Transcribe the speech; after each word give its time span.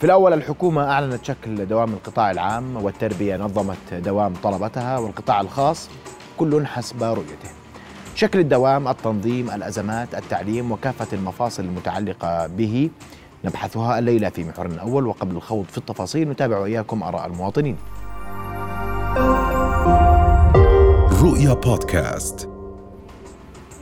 في 0.00 0.06
الأول 0.06 0.32
الحكومة 0.32 0.90
أعلنت 0.90 1.24
شكل 1.24 1.66
دوام 1.66 1.92
القطاع 1.92 2.30
العام 2.30 2.84
والتربية 2.84 3.36
نظمت 3.36 3.94
دوام 3.94 4.34
طلبتها 4.42 4.98
والقطاع 4.98 5.40
الخاص 5.40 5.88
كل 6.36 6.66
حسب 6.66 7.02
رؤيته. 7.02 7.48
شكل 8.14 8.38
الدوام 8.38 8.88
التنظيم 8.88 9.50
الأزمات 9.50 10.14
التعليم 10.14 10.72
وكافة 10.72 11.06
المفاصل 11.12 11.64
المتعلقة 11.64 12.46
به. 12.46 12.90
نبحثها 13.44 13.98
الليلة 13.98 14.28
في 14.28 14.44
محورنا 14.44 14.74
الأول 14.74 15.06
وقبل 15.06 15.36
الخوض 15.36 15.64
في 15.64 15.78
التفاصيل 15.78 16.28
نتابع 16.28 16.58
وإياكم 16.58 17.02
آراء 17.02 17.26
المواطنين. 17.26 17.76
رؤيا 21.22 21.54
بودكاست. 21.54 22.59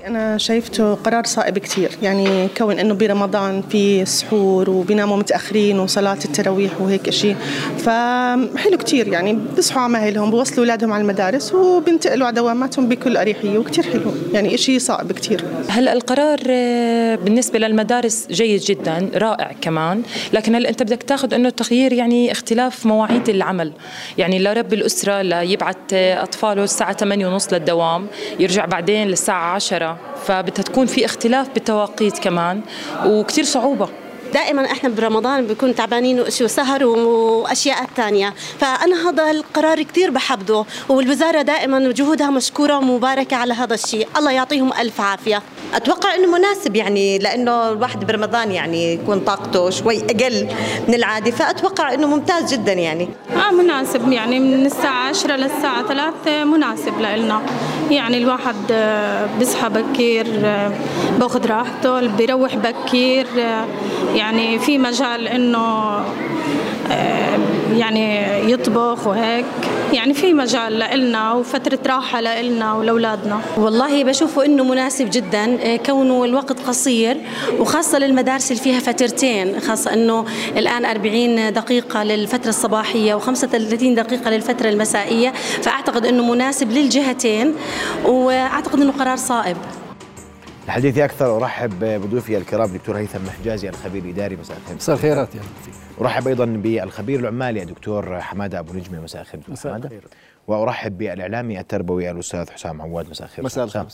أنا 0.08 0.38
شايفته 0.38 0.94
قرار 0.94 1.24
صائب 1.24 1.58
كثير 1.58 1.90
يعني 2.02 2.48
كون 2.58 2.78
إنه 2.78 2.94
برمضان 2.94 3.62
في 3.62 4.04
سحور 4.04 4.70
وبيناموا 4.70 5.16
متأخرين 5.16 5.78
وصلاة 5.78 6.18
التراويح 6.24 6.80
وهيك 6.80 7.10
شيء 7.10 7.36
فحلو 7.78 8.78
كثير 8.78 9.08
يعني. 9.08 9.38
بيصحوا 9.56 9.82
على 9.82 9.92
مهلهم 9.92 10.30
بوصلوا 10.30 10.58
أولادهم 10.58 10.92
على 10.92 11.02
المدارس 11.02 11.54
وبينتقلوا 11.54 12.26
على 12.26 12.36
دواماتهم 12.36 12.88
بكل 12.88 13.16
أريحية 13.16 13.58
وكثير 13.58 13.84
حلو. 13.84 14.12
يعني 14.32 14.56
شيء 14.56 14.78
صعب 14.78 15.12
كثير 15.12 15.44
هلا 15.68 15.92
القرار 15.92 16.38
آه، 16.48 17.14
بالنسبة 17.14 17.58
للمدارس 17.58 18.26
جيد 18.30 18.60
جدا 18.60 19.08
رائع 19.14 19.52
كمان. 19.60 20.02
لكن 20.32 20.54
هلا 20.54 20.68
أنت 20.68 20.82
بدك 20.82 21.02
تاخذ 21.02 21.34
إنه 21.34 21.50
تغيير 21.50 21.92
يعني 21.92 22.32
اختلاف 22.32 22.86
مواعيد 22.86 23.28
العمل. 23.28 23.72
يعني 24.18 24.38
لرب 24.38 24.72
الأسرة 24.72 25.22
لا 25.22 25.42
يبعث 25.42 25.76
آه، 25.92 26.22
أطفاله 26.22 26.64
الساعة 26.64 26.92
8 26.92 27.26
ونص 27.26 27.52
للدوام 27.52 28.06
يرجع 28.40 28.64
بعدين 28.64 29.08
للساعة 29.08 29.54
10 29.54 29.97
فبدها 30.24 30.64
تكون 30.64 30.86
في 30.86 31.04
اختلاف 31.04 31.48
بالتواقيت 31.54 32.18
كمان 32.18 32.60
وكثير 33.06 33.44
صعوبة. 33.44 33.88
دائما 34.34 34.64
إحنا 34.64 34.88
برمضان 34.88 35.46
بنكون 35.46 35.74
تعبانين 35.74 36.20
وسهر 36.20 36.84
وأشياء 36.84 37.88
ثانية 37.96 38.34
فأنا 38.60 39.08
هذا 39.10 39.30
القرار 39.30 39.82
كثير 39.82 40.10
بحبه 40.10 40.64
والوزارة 40.88 41.42
دائما 41.42 41.92
جهودها 41.92 42.30
مشكورة 42.30 42.76
ومباركة 42.76 43.36
على 43.36 43.54
هذا 43.54 43.74
الشيء. 43.74 44.08
الله 44.16 44.30
يعطيهم 44.30 44.72
ألف 44.72 45.00
عافية. 45.00 45.42
أتوقع 45.74 46.14
إنه 46.14 46.38
مناسب 46.38 46.76
يعني 46.76 47.18
لأنه 47.18 47.68
الواحد 47.68 48.04
برمضان 48.06 48.52
يعني 48.52 48.94
يكون 48.94 49.20
طاقته 49.20 49.70
شوي 49.70 50.04
أقل 50.04 50.48
من 50.88 50.94
العاده 50.94 51.30
فأتوقع 51.30 51.94
إنه 51.94 52.06
ممتاز 52.06 52.52
جدا 52.54 52.72
يعني. 52.72 53.08
آه 53.36 53.50
مناسب 53.50 54.12
يعني 54.12 54.40
من 54.40 54.66
الساعة 54.66 55.08
10 55.08 55.36
للساعه 55.36 55.88
3 55.88 56.44
مناسب 56.44 57.00
لنا 57.00 57.42
يعني 57.90 58.18
الواحد 58.18 58.56
آه، 58.70 59.28
بيصحى 59.38 59.68
بكير 59.68 60.26
آه، 60.44 60.72
باخذ 61.18 61.46
راحته 61.46 62.00
بيروح 62.16 62.56
بكير 62.56 63.26
آه، 63.38 63.64
يعني 64.18 64.58
في 64.58 64.78
مجال 64.78 65.28
إنه 65.28 66.00
يعني 67.76 68.28
يطبخ 68.50 69.06
وهيك. 69.06 69.44
يعني 69.92 70.14
في 70.14 70.32
مجال 70.32 71.00
لنا 71.00 71.32
وفترة 71.32 71.78
راحة 71.86 72.20
لنا 72.20 72.74
ولأولادنا. 72.74 73.40
والله 73.56 74.04
بشوفه 74.04 74.44
إنه 74.44 74.64
مناسب 74.64 75.10
جدا 75.10 75.76
كونه 75.76 76.24
الوقت 76.24 76.60
قصير 76.60 77.16
وخاصة 77.58 77.98
للمدارس 77.98 78.50
اللي 78.50 78.62
فيها 78.62 78.80
فترتين. 78.80 79.60
خاصة 79.60 79.94
إنه 79.94 80.24
الآن 80.56 80.84
40 80.84 81.52
دقيقة 81.52 82.04
للفترة 82.04 82.48
الصباحية 82.48 83.18
و35 83.18 83.84
دقيقة 83.84 84.30
للفترة 84.30 84.68
المسائية. 84.68 85.32
فأعتقد 85.62 86.06
إنه 86.06 86.32
مناسب 86.32 86.72
للجهتين 86.72 87.54
وأعتقد 88.04 88.80
إنه 88.80 88.92
قرار 88.92 89.16
صائب. 89.16 89.56
لحديثي 90.68 91.04
أكثر 91.04 91.36
أرحب 91.36 91.84
بضيوفي 91.84 92.36
الكرام 92.36 92.72
دكتور 92.72 92.96
هيثم 92.96 93.24
محجازي 93.26 93.68
الخبير 93.68 94.04
الاداري 94.04 94.36
مساء 94.36 94.56
الخير. 94.56 94.76
مساء 94.76 94.94
الخيرات 94.94 95.34
يا 95.34 95.40
أرحب 96.00 96.28
أيضا 96.28 96.44
بالخبير 96.44 97.20
العمالي 97.20 97.62
الدكتور 97.62 98.20
حمادة 98.20 98.58
أبو 98.58 98.72
نجمه 98.72 99.00
مساء 99.00 99.22
الخير 99.22 99.40
مساء 99.48 99.76
الخير. 99.76 100.04
وأرحب 100.46 100.98
بالإعلامي 100.98 101.60
التربوي 101.60 102.10
الأستاذ 102.10 102.50
حسام 102.50 102.82
عواد 102.82 103.10
مساء 103.10 103.26
الخير. 103.26 103.44
مساء 103.44 103.64
الخير 103.64 103.86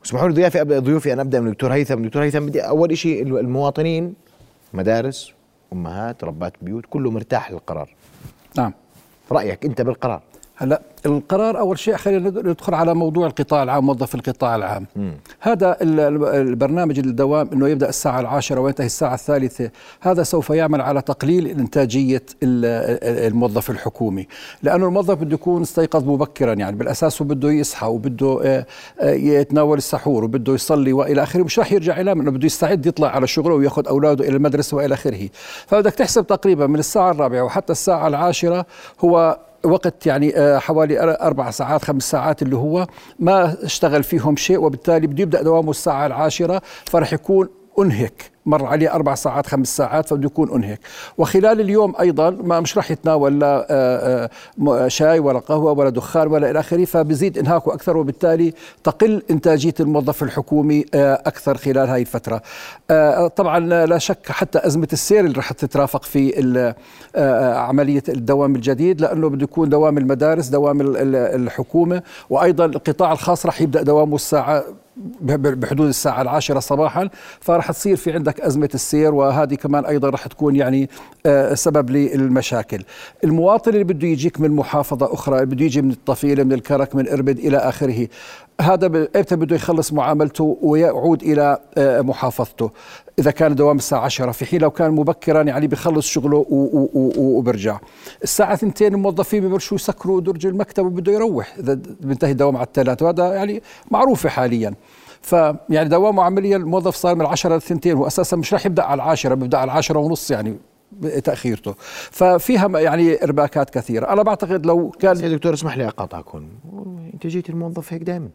واسمحوا 0.00 0.28
لي 0.28 0.34
ضيوفي 0.34 0.62
ضيوفي 0.62 1.12
أن 1.12 1.20
أبدأ 1.20 1.40
من 1.40 1.46
الدكتور 1.46 1.72
هيثم. 1.72 2.02
دكتور 2.02 2.22
هيثم 2.22 2.46
بدي 2.46 2.60
أول 2.60 2.98
شيء 2.98 3.22
المواطنين 3.22 4.14
مدارس 4.72 5.32
أمهات 5.72 6.24
ربات 6.24 6.52
بيوت 6.62 6.84
كله 6.90 7.10
مرتاح 7.10 7.50
للقرار. 7.50 7.94
نعم. 8.56 8.72
رأيك 9.32 9.64
أنت 9.64 9.80
بالقرار؟ 9.80 10.22
هلا 10.56 10.82
القرار 11.06 11.58
أول 11.58 11.78
شيء 11.78 11.96
خلينا 11.96 12.28
ندخل 12.28 12.74
على 12.74 12.94
موضوع 12.94 13.26
القطاع 13.26 13.62
العام 13.62 13.86
موظف 13.86 14.14
القطاع 14.14 14.56
العام. 14.56 14.86
م. 14.96 15.10
هذا 15.40 15.76
البرنامج 15.80 16.98
الدوام 16.98 17.48
إنه 17.52 17.68
يبدأ 17.68 17.88
الساعة 17.88 18.20
العاشرة 18.20 18.60
وينتهي 18.60 18.86
الساعة 18.86 19.14
الثالثة. 19.14 19.70
هذا 20.00 20.22
سوف 20.22 20.50
يعمل 20.50 20.80
على 20.80 21.02
تقليل 21.02 21.46
إنتاجية 21.46 22.22
الموظف 22.42 23.70
الحكومي. 23.70 24.26
لأنه 24.62 24.86
الموظف 24.86 25.14
بده 25.14 25.34
يكون 25.34 25.62
استيقظ 25.62 26.08
مبكرا 26.08 26.52
يعني 26.52 26.76
بالأساس 26.76 27.22
هو 27.22 27.28
بده 27.28 27.50
يصحى 27.50 27.86
وبده 27.86 28.40
آه، 28.44 28.66
آه، 29.00 29.10
يتناول 29.14 29.78
السحور 29.78 30.24
وبده 30.24 30.54
يصلي 30.54 30.92
وإلى 30.92 31.22
آخره. 31.22 31.42
مش 31.42 31.58
راح 31.58 31.72
يرجع 31.72 31.98
ينام 31.98 32.20
انه 32.20 32.30
بده 32.30 32.46
يستعد 32.46 32.86
يطلع 32.86 33.08
على 33.08 33.26
شغله 33.26 33.54
ويأخذ 33.54 33.88
أولاده 33.88 34.28
إلى 34.28 34.36
المدرسة 34.36 34.76
وإلى 34.76 34.94
آخره. 34.94 35.28
فبدك 35.66 35.94
تحسب 35.94 36.26
تقريبا 36.26 36.66
من 36.66 36.78
الساعة 36.78 37.10
الرابعة 37.10 37.42
وحتى 37.42 37.72
الساعة 37.72 38.08
العاشرة 38.08 38.66
هو 39.00 39.38
وقت 39.64 40.06
يعني 40.06 40.36
آه، 40.36 40.58
حوالي 40.58 41.00
أربع 41.00 41.50
ساعات 41.50 41.84
خمس 41.84 42.10
ساعات 42.10 42.42
اللي 42.42 42.56
هو 42.56 42.86
ما 43.18 43.56
اشتغل 43.62 44.02
فيهم 44.02 44.36
شيء 44.36 44.58
وبالتالي 44.60 45.06
بده 45.06 45.22
يبدأ 45.22 45.42
دوامه 45.42 45.70
الساعة 45.70 46.06
العاشرة 46.06 46.62
فرح 46.86 47.12
يكون 47.12 47.48
أنهك. 47.78 48.34
مر 48.46 48.64
عليه 48.66 48.94
أربع 48.94 49.14
ساعات 49.14 49.46
خمس 49.46 49.76
ساعات 49.76 50.08
فبده 50.08 50.26
يكون 50.26 50.50
أنهك. 50.50 50.80
وخلال 51.18 51.60
اليوم 51.60 51.94
أيضا 52.00 52.30
ما 52.30 52.60
مش 52.60 52.76
راح 52.76 52.90
يتناول 52.90 53.40
لا 53.40 53.66
آه، 53.70 54.30
آه، 54.68 54.88
شاي 54.88 55.18
ولا 55.18 55.38
قهوة 55.38 55.72
ولا 55.72 55.90
دخان 55.90 56.28
ولا 56.28 56.50
إلى 56.50 56.60
آخره 56.60 56.84
فبزيد 56.84 57.38
إنهاكه 57.38 57.74
أكثر 57.74 57.96
وبالتالي 57.96 58.54
تقل 58.84 59.22
إنتاجية 59.30 59.74
الموظف 59.80 60.22
الحكومي 60.22 60.84
آه، 60.94 61.22
أكثر 61.26 61.56
خلال 61.56 61.88
هذه 61.88 62.00
الفترة. 62.00 62.42
طبعا 63.28 63.60
لا 63.86 63.98
شك 63.98 64.28
حتى 64.28 64.66
أزمة 64.66 64.88
السير 64.92 65.20
اللي 65.20 65.36
راح 65.36 65.52
تترافق 65.52 66.02
في 66.04 66.74
عملية 67.56 68.02
الدوام 68.08 68.56
الجديد 68.56 69.00
لأنه 69.00 69.28
بده 69.28 69.44
يكون 69.44 69.68
دوام 69.68 69.98
المدارس 69.98 70.48
دوام 70.48 70.78
الحكومة 70.80 72.02
وأيضا 72.30 72.64
القطاع 72.64 73.12
الخاص 73.12 73.46
راح 73.46 73.60
يبدأ 73.60 73.82
دوامه 73.82 74.14
الساعة 74.14 74.64
بحدود 75.20 75.88
الساعة 75.88 76.22
العاشرة 76.22 76.58
صباحا 76.58 77.08
فراح 77.40 77.72
تصير 77.72 77.96
في 77.96 78.12
عندك 78.12 78.40
أزمة 78.40 78.70
السير 78.74 79.14
وهذه 79.14 79.54
كمان 79.54 79.84
أيضا 79.84 80.10
راح 80.10 80.26
تكون 80.26 80.56
يعني 80.56 80.90
آه، 81.26 81.54
سبب 81.54 81.90
للمشاكل. 81.90 82.84
المواطن 83.24 83.72
اللي 83.72 83.84
بده 83.84 84.08
يجيك 84.08 84.40
من 84.40 84.50
محافظة 84.50 85.14
أخرى 85.14 85.44
بده 85.44 85.64
يجي 85.64 85.82
من 85.82 85.90
الطفيلة 85.90 86.44
من 86.44 86.52
الكرك 86.52 86.94
من 86.94 87.08
إربد 87.08 87.38
إلى 87.38 87.56
آخره 87.56 88.08
هذا 88.60 88.86
إمتى 89.16 89.36
بده 89.36 89.56
يخلص 89.56 89.92
معاملته 89.92 90.58
ويعود 90.62 91.22
إلى 91.22 91.58
آه، 91.78 92.00
محافظته. 92.00 92.70
إذا 93.18 93.30
كان 93.30 93.54
دوام 93.54 93.76
الساعة 93.76 94.00
10 94.00 94.32
في 94.32 94.44
حين 94.44 94.60
لو 94.60 94.70
كان 94.70 94.90
مبكرا 94.90 95.42
يعني 95.42 95.66
بيخلص 95.66 96.06
شغله 96.06 96.46
وبرجع. 97.16 97.78
الساعة 98.22 98.54
2 98.54 98.94
الموظفين 98.94 99.48
ببلشوا 99.48 99.76
يسكروا 99.76 100.20
درج 100.20 100.46
المكتب 100.46 100.86
وبده 100.86 101.12
يروح 101.12 101.54
إذا 101.58 101.78
بينتهي 102.00 102.30
الدوام 102.30 102.56
على 102.56 102.66
الثلاث 102.66 103.02
وهذا 103.02 103.34
يعني 103.34 103.62
معروفة 103.90 104.28
حاليا. 104.28 104.74
فيعني 105.22 105.88
دوامه 105.88 106.22
عمليا 106.22 106.56
الموظف 106.56 106.94
صار 106.94 107.14
من 107.14 107.20
العشرة 107.20 107.54
للثنتين 107.54 107.96
هو 107.96 108.06
أساسا 108.06 108.36
مش 108.36 108.52
راح 108.52 108.66
يبدأ 108.66 108.82
على 108.82 109.02
العاشرة 109.02 109.34
بيبدأ 109.34 109.58
على 109.58 109.70
العاشرة 109.70 109.98
ونص 109.98 110.30
يعني 110.30 110.56
تأخيرته. 111.24 111.74
ففيها 112.10 112.68
يعني 112.68 113.24
إرباكات 113.24 113.70
كثيرة. 113.70 114.12
أنا 114.12 114.22
بعتقد 114.22 114.66
لو 114.66 114.90
كان 114.90 115.20
يا 115.20 115.28
دكتور 115.28 115.54
اسمح 115.54 115.76
لي 115.76 115.88
اقاطعكم 115.88 116.48
انتاجيه 117.14 117.42
الموظف 117.48 117.92
هيك 117.92 118.02
دائما 118.02 118.28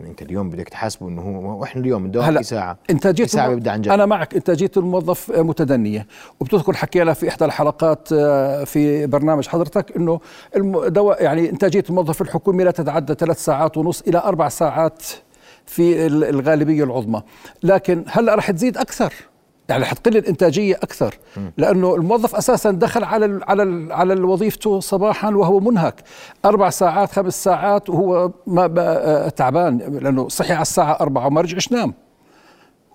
يعني 0.00 0.10
انت 0.10 0.22
اليوم 0.22 0.50
بدك 0.50 0.68
تحاسبه 0.68 1.08
إنه 1.08 1.22
هو 1.22 1.60
وإحنا 1.60 1.82
اليوم 1.82 2.04
الدوام 2.04 2.36
في 2.36 2.42
ساعة. 2.42 2.78
انتاجيه 2.90 3.26
ساعة 3.26 3.48
بيبدأ 3.48 3.70
عن 3.70 3.80
جد. 3.80 3.90
أنا 3.90 4.06
معك 4.06 4.34
انتاجيه 4.34 4.70
الموظف 4.76 5.30
متدنية. 5.30 6.06
وبتذكر 6.40 6.72
حكينا 6.72 7.12
في 7.12 7.28
إحدى 7.28 7.44
الحلقات 7.44 8.08
آه، 8.12 8.64
في 8.64 9.06
برنامج 9.06 9.48
حضرتك 9.48 9.96
إنه 9.96 10.20
الدواء 10.56 11.22
يعني 11.22 11.50
انتاجيه 11.50 11.84
الموظف 11.90 12.22
الحكومي 12.22 12.64
لا 12.64 12.70
تتعدى 12.70 13.14
ثلاث 13.14 13.44
ساعات 13.44 13.76
ونص 13.76 14.02
إلى 14.02 14.18
أربع 14.18 14.48
ساعات 14.48 15.02
في 15.66 16.06
الغالبية 16.06 16.84
العظمى. 16.84 17.22
لكن 17.62 18.04
هلا 18.08 18.34
رح 18.34 18.50
تزيد 18.50 18.78
أكثر. 18.78 19.14
يعني 19.68 19.84
حتقل 19.84 20.16
الإنتاجية 20.16 20.74
أكثر. 20.74 21.14
لأنه 21.56 21.94
الموظف 21.94 22.34
أساسا 22.34 22.70
دخل 22.70 23.04
على 23.04 23.26
ال 23.26 23.44
على 23.44 23.62
ال 23.62 23.92
على 23.92 24.14
وظيفته 24.14 24.80
صباحا 24.80 25.30
وهو 25.30 25.60
منهك. 25.60 26.02
أربع 26.44 26.70
ساعات 26.70 27.12
خمس 27.12 27.44
ساعات 27.44 27.90
وهو 27.90 28.30
ما 28.46 28.74
آه، 28.78 29.28
تعبان 29.28 29.78
لأنه 29.78 30.28
صحي 30.28 30.52
على 30.52 30.62
الساعة 30.62 30.98
أربعة 31.00 31.26
وما 31.26 31.40
رجعش 31.40 31.72
نام. 31.72 31.94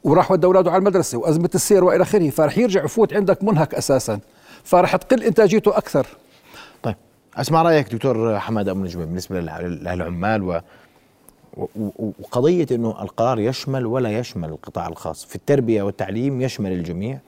وراح 0.03 0.31
ودى 0.31 0.47
أولاده 0.47 0.71
على 0.71 0.79
المدرسة 0.79 1.17
وأزمة 1.17 1.49
السير 1.55 1.83
وإلى 1.83 2.03
آخره. 2.03 2.29
فرح 2.29 2.57
يرجع 2.57 2.83
يفوت 2.83 3.13
عندك 3.13 3.43
منهك 3.43 3.75
أساسا. 3.75 4.19
فرح 4.63 4.95
تقل 4.95 5.23
إنتاجيته 5.23 5.77
أكثر. 5.77 6.07
طيب 6.83 6.95
أسمع 7.35 7.61
رأيك 7.61 7.93
دكتور 7.95 8.39
حماد 8.39 8.69
ابو 8.69 8.79
نجمة 8.79 9.05
بالنسبة 9.05 9.39
للعمال 9.39 10.61
و 11.57 11.65
وقضية 12.19 12.67
إنه 12.71 13.01
القرار 13.01 13.39
يشمل 13.39 13.85
ولا 13.85 14.19
يشمل 14.19 14.49
القطاع 14.49 14.87
الخاص. 14.87 15.25
في 15.25 15.35
التربية 15.35 15.83
والتعليم 15.83 16.41
يشمل 16.41 16.71
الجميع. 16.71 17.19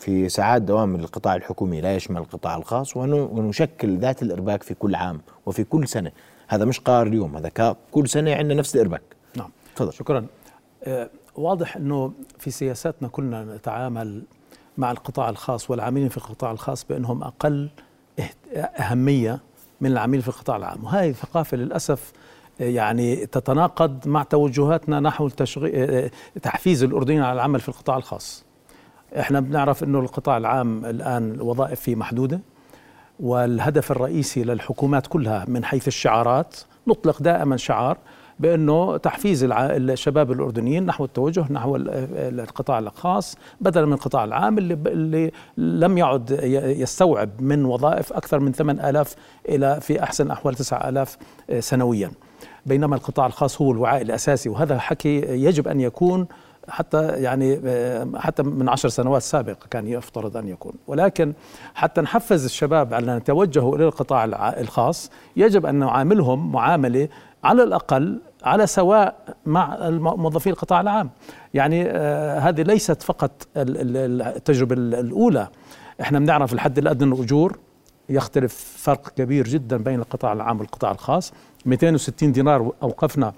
في 0.00 0.28
ساعات 0.28 0.62
دوام 0.62 0.94
القطاع 0.94 1.34
الحكومي 1.36 1.80
لا 1.80 1.96
يشمل 1.96 2.16
القطاع 2.20 2.56
الخاص 2.56 2.96
ون- 2.96 3.12
ونشكل 3.12 3.98
ذات 3.98 4.22
الإرباك 4.22 4.62
في 4.62 4.74
كل 4.74 4.94
عام 4.94 5.20
وفي 5.46 5.64
كل 5.64 5.88
سنة. 5.88 6.12
هذا 6.48 6.64
مش 6.64 6.80
قرار 6.80 7.06
اليوم 7.06 7.36
هذا 7.36 7.76
كل 7.92 8.08
سنة 8.08 8.34
عندنا 8.34 8.54
نفس 8.54 8.74
الإرباك. 8.74 9.02
نعم. 9.36 9.50
تفضل. 9.76 9.92
شكرا. 9.92 10.26
آه، 10.84 11.10
واضح 11.36 11.76
إنه 11.76 12.12
في 12.38 12.50
سياساتنا 12.50 13.08
كلنا 13.08 13.44
نتعامل 13.56 14.22
مع 14.78 14.90
القطاع 14.90 15.28
الخاص 15.30 15.70
والعاملين 15.70 16.08
في 16.08 16.16
القطاع 16.16 16.50
الخاص 16.50 16.84
بأنهم 16.84 17.22
أقل 17.22 17.70
اهت- 18.18 18.56
أهمية 18.80 19.40
من 19.80 19.90
العاملين 19.92 20.20
في 20.20 20.28
القطاع 20.28 20.56
العام. 20.56 20.84
وهذه 20.84 21.10
الثقافه 21.10 21.56
للأسف 21.56 22.12
آه، 22.14 22.19
يعني 22.60 23.26
تتناقض 23.26 24.08
مع 24.08 24.22
توجهاتنا 24.22 25.00
نحو 25.00 25.28
التشغي- 25.28 25.70
آه، 25.74 26.10
تحفيز 26.42 26.82
الأردنيين 26.84 27.22
على 27.22 27.32
العمل 27.32 27.60
في 27.60 27.68
القطاع 27.68 27.96
الخاص. 27.96 28.44
إحنا 29.18 29.40
بنعرف 29.40 29.84
إنه 29.84 30.00
القطاع 30.00 30.36
العام 30.36 30.84
الآن 30.84 31.30
الوظائف 31.30 31.80
فيه 31.80 31.94
محدودة 31.96 32.40
والهدف 33.20 33.90
الرئيسي 33.90 34.44
للحكومات 34.44 35.06
كلها 35.06 35.44
من 35.48 35.64
حيث 35.64 35.88
الشعارات 35.88 36.56
نطلق 36.86 37.22
دائما 37.22 37.56
شعار 37.56 37.98
بأنه 38.40 38.96
تحفيز 38.96 39.46
الشباب 39.52 40.32
الأردنيين 40.32 40.86
نحو 40.86 41.04
التوجه 41.04 41.44
نحو 41.52 41.76
ال- 41.76 42.40
القطاع 42.40 42.78
الخاص 42.78 43.36
بدلا 43.60 43.86
من 43.86 43.92
القطاع 43.92 44.24
العام 44.24 44.58
اللي, 44.58 44.74
اللي 44.86 45.32
لم 45.56 45.98
يعد 45.98 46.30
يستوعب 46.78 47.30
من 47.42 47.64
وظائف 47.64 48.12
أكثر 48.12 48.40
من 48.40 48.52
8000 48.52 49.14
إلى 49.48 49.80
في 49.80 50.02
أحسن 50.02 50.26
الاحوال 50.26 50.54
9000 50.54 51.18
سنويا. 51.60 52.10
بينما 52.66 52.96
القطاع 52.96 53.26
الخاص 53.26 53.60
هو 53.62 53.72
الوعاء 53.72 54.02
الأساسي 54.02 54.48
وهذا 54.48 54.78
حكي 54.78 55.16
يجب 55.20 55.68
أن 55.68 55.80
يكون 55.80 56.26
حتى 56.68 57.06
يعني 57.08 57.60
آه، 57.64 58.08
حتى 58.16 58.42
من 58.42 58.68
عشر 58.68 58.88
سنوات 58.88 59.22
سابقة 59.22 59.66
كان 59.70 59.88
يفترض 59.88 60.36
أن 60.36 60.48
يكون. 60.48 60.72
ولكن 60.86 61.32
حتى 61.74 62.00
نحفز 62.00 62.44
الشباب 62.44 62.94
على 62.94 63.12
أن 63.12 63.16
يتوجهوا 63.16 63.76
إلى 63.76 63.84
القطاع 63.84 64.24
الخاص 64.60 65.10
يجب 65.36 65.66
أن 65.66 65.74
نعاملهم 65.74 66.52
معاملة 66.52 67.08
على 67.44 67.62
الأقل 67.62 68.20
على 68.44 68.66
سواء 68.66 69.14
مع 69.46 69.90
موظفي 69.90 70.50
القطاع 70.50 70.80
العام. 70.80 71.10
يعني 71.54 71.84
آه 71.90 72.38
هذه 72.38 72.62
ليست 72.62 73.02
فقط 73.02 73.30
ال- 73.56 73.96
ال- 73.96 74.22
التجربة 74.22 74.74
ال- 74.74 74.94
الأولى. 74.94 75.48
إحنا 76.00 76.18
بنعرف 76.18 76.52
الحد 76.52 76.78
الأدنى 76.78 77.14
للأجور 77.16 77.58
يختلف 78.10 78.76
فرق 78.78 79.08
كبير 79.08 79.48
جدا 79.48 79.76
بين 79.76 80.00
القطاع 80.00 80.32
العام 80.32 80.60
والقطاع 80.60 80.90
الخاص. 80.90 81.32
260 81.66 82.32
دينار 82.32 82.72
أوقفنا 82.82 83.32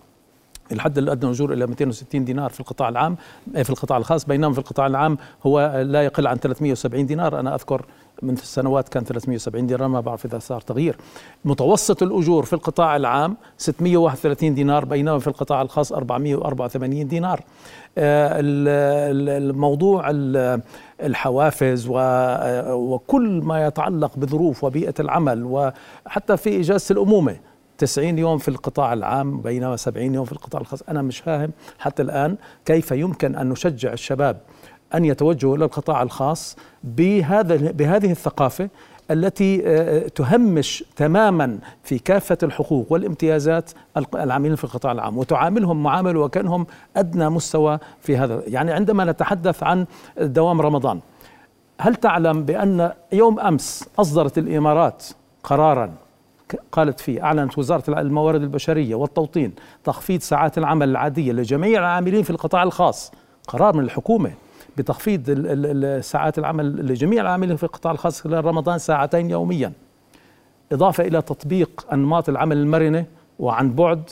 الحد 0.73 0.99
الأدنى 0.99 1.25
للاجور 1.25 1.53
إلى 1.53 1.67
260 1.67 2.25
دينار 2.25 2.51
في 2.51 2.61
القطاع 2.61 2.89
العام 2.89 3.17
في 3.63 3.71
القطاع 3.71 3.99
الخاص 3.99 4.25
بينما 4.25 4.53
في 4.53 4.59
القطاع 4.59 4.87
العام 4.87 5.19
هو 5.47 5.83
لا 5.87 6.03
يقل 6.03 6.27
عن 6.27 6.37
370 6.37 7.07
دينار. 7.07 7.41
أنا 7.41 7.55
أذكر 7.55 7.87
من 8.23 8.35
السنوات 8.35 8.89
كان 8.89 9.05
370 9.05 9.67
دينار 9.67 9.89
ما 9.89 10.01
بعرف 10.01 10.25
إذا 10.25 10.39
صار 10.39 10.61
تغيير. 10.61 10.97
متوسط 11.45 12.03
الأجور 12.03 12.45
في 12.45 12.53
القطاع 12.53 12.97
العام 12.97 13.37
631 13.59 14.55
دينار 14.55 14.85
بينما 14.85 15.19
في 15.19 15.27
القطاع 15.27 15.63
الخاص 15.63 15.93
484 15.93 17.09
دينار. 17.09 17.41
آه، 17.99 18.41
ال- 18.41 18.69
ال- 19.17 19.43
الموضوع 19.51 20.11
ال- 20.11 20.61
الحوافز 21.03 21.91
آه، 21.97 22.75
وكل 22.75 23.41
ما 23.45 23.67
يتعلق 23.67 24.17
بظروف 24.17 24.65
وبيئة 24.65 24.95
العمل 25.01 25.45
وحتى 25.45 26.37
في 26.37 26.61
إجازة 26.61 26.93
الأمومة. 26.93 27.37
90 27.79 28.19
يوم 28.19 28.39
في 28.39 28.49
القطاع 28.49 28.93
العام 28.93 29.41
بينما 29.41 29.77
70 29.77 30.15
يوم 30.15 30.25
في 30.25 30.33
القطاع 30.33 30.61
الخاص. 30.61 30.83
أنا 30.83 31.03
مش 31.03 31.19
فاهم 31.19 31.51
حتى 31.79 32.03
الآن 32.03 32.37
كيف 32.65 32.91
يمكن 32.93 33.37
أن 33.37 33.49
نشجع 33.49 33.93
الشباب 33.93 34.41
أن 34.95 35.05
يتوجهوا 35.05 35.57
إلى 35.57 35.65
القطاع 35.65 36.03
الخاص 36.03 36.57
بهذا 36.85 37.73
بهذه 37.73 38.11
الثقافة 38.11 38.69
التي 39.11 39.63
آه، 39.67 40.09
تهمش 40.09 40.85
تماما 40.97 41.59
في 41.83 41.99
كافة 41.99 42.39
الحقوق 42.43 42.93
والامتيازات 42.93 43.71
العاملين 44.15 44.57
في 44.57 44.65
القطاع 44.65 44.93
العام 44.93 45.19
وتعاملهم 45.19 45.83
معاملة 45.83 46.21
وكأنهم 46.21 46.67
أدنى 46.97 47.29
مستوى 47.29 47.79
في 48.01 48.17
هذا. 48.17 48.43
يعني 48.47 48.73
عندما 48.73 49.05
نتحدث 49.05 49.63
عن 49.63 49.87
دوام 50.21 50.61
رمضان 50.61 51.01
هل 51.81 51.95
تعلم 51.95 52.45
بأن 52.45 52.93
يوم 53.13 53.41
أمس 53.41 53.89
أصدرت 53.99 54.39
الإمارات 54.39 55.05
قرارا 55.45 55.95
قالت 56.73 57.01
فيه 57.01 57.25
أعلنت 57.25 57.59
وزارة 57.59 58.01
الموارد 58.01 58.43
البشرية 58.43 58.95
والتوطين 58.95 59.53
تخفيض 59.85 60.21
ساعات 60.21 60.59
العمل 60.59 60.89
العادية 60.89 61.33
لجميع 61.33 61.81
العاملين 61.81 62.23
في 62.23 62.31
القطاع 62.31 62.63
الخاص 62.63 63.13
قرار 63.49 63.77
من 63.77 63.85
الحكومة؟ 63.85 64.33
بتخفيض 64.77 66.01
ساعات 66.01 66.39
العمل 66.39 66.87
لجميع 66.87 67.23
العاملين 67.23 67.57
في 67.57 67.63
القطاع 67.65 67.93
الخاص 67.93 68.21
خلال 68.21 68.45
رمضان 68.45 68.79
ساعتين 68.79 69.31
يوميا. 69.31 69.73
إضافة 70.73 71.05
إلى 71.05 71.23
تطبيق 71.23 71.87
أنماط 71.93 72.29
العمل 72.29 72.57
المرنة 72.57 73.05
وعن 73.39 73.73
بعد 73.75 74.03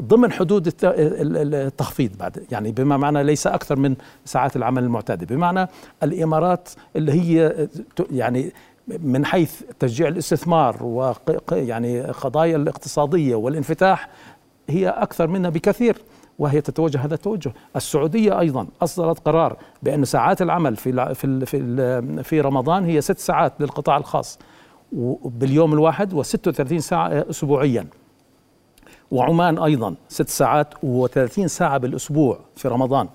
ضمن 0.00 0.32
حدود 0.32 0.66
الت- 0.66 0.84
ال- 0.84 1.36
ال- 1.36 1.54
التخفيض 1.54 2.10
بعد. 2.18 2.44
يعني 2.52 2.72
بما 2.72 2.96
معنى 2.96 3.22
ليس 3.22 3.46
أكثر 3.46 3.76
من 3.76 3.94
ساعات 4.24 4.56
العمل 4.56 4.84
المعتادة. 4.84 5.26
بمعنى 5.36 5.68
الإمارات 6.02 6.68
اللي 6.96 7.12
هي 7.12 7.68
يعني 8.10 8.52
من 8.88 9.24
حيث 9.24 9.62
تشجيع 9.78 10.08
الاستثمار 10.08 10.76
وق- 10.84 11.52
يعني 11.52 12.00
قضايا 12.02 12.56
الاقتصادية 12.56 13.34
والانفتاح 13.34 14.08
هي 14.68 14.88
أكثر 14.88 15.26
منا 15.26 15.48
بكثير. 15.48 15.96
وهي 16.38 16.60
تتوجه 16.60 17.04
هذا 17.04 17.14
التوجه 17.14 17.52
السعودية 17.76 18.40
أيضا 18.40 18.66
أصدرت 18.82 19.18
قرار 19.18 19.56
بأن 19.82 20.04
ساعات 20.04 20.42
العمل 20.42 20.76
في 20.76 21.14
في 21.14 21.46
في 21.46 22.22
في 22.22 22.40
رمضان 22.40 22.84
هي 22.84 23.00
ست 23.00 23.18
ساعات 23.18 23.52
للقطاع 23.60 23.96
الخاص 23.96 24.38
باليوم 25.24 25.72
الواحد 25.72 26.22
و36 26.22 26.76
ساعة 26.76 27.08
أسبوعيا. 27.30 27.86
وعمان 29.10 29.58
أيضا 29.58 29.94
ست 30.08 30.28
ساعات 30.28 30.74
و30 30.74 31.46
ساعة 31.46 31.78
بالأسبوع 31.78 32.38
في 32.56 32.68
رمضان. 32.68 33.08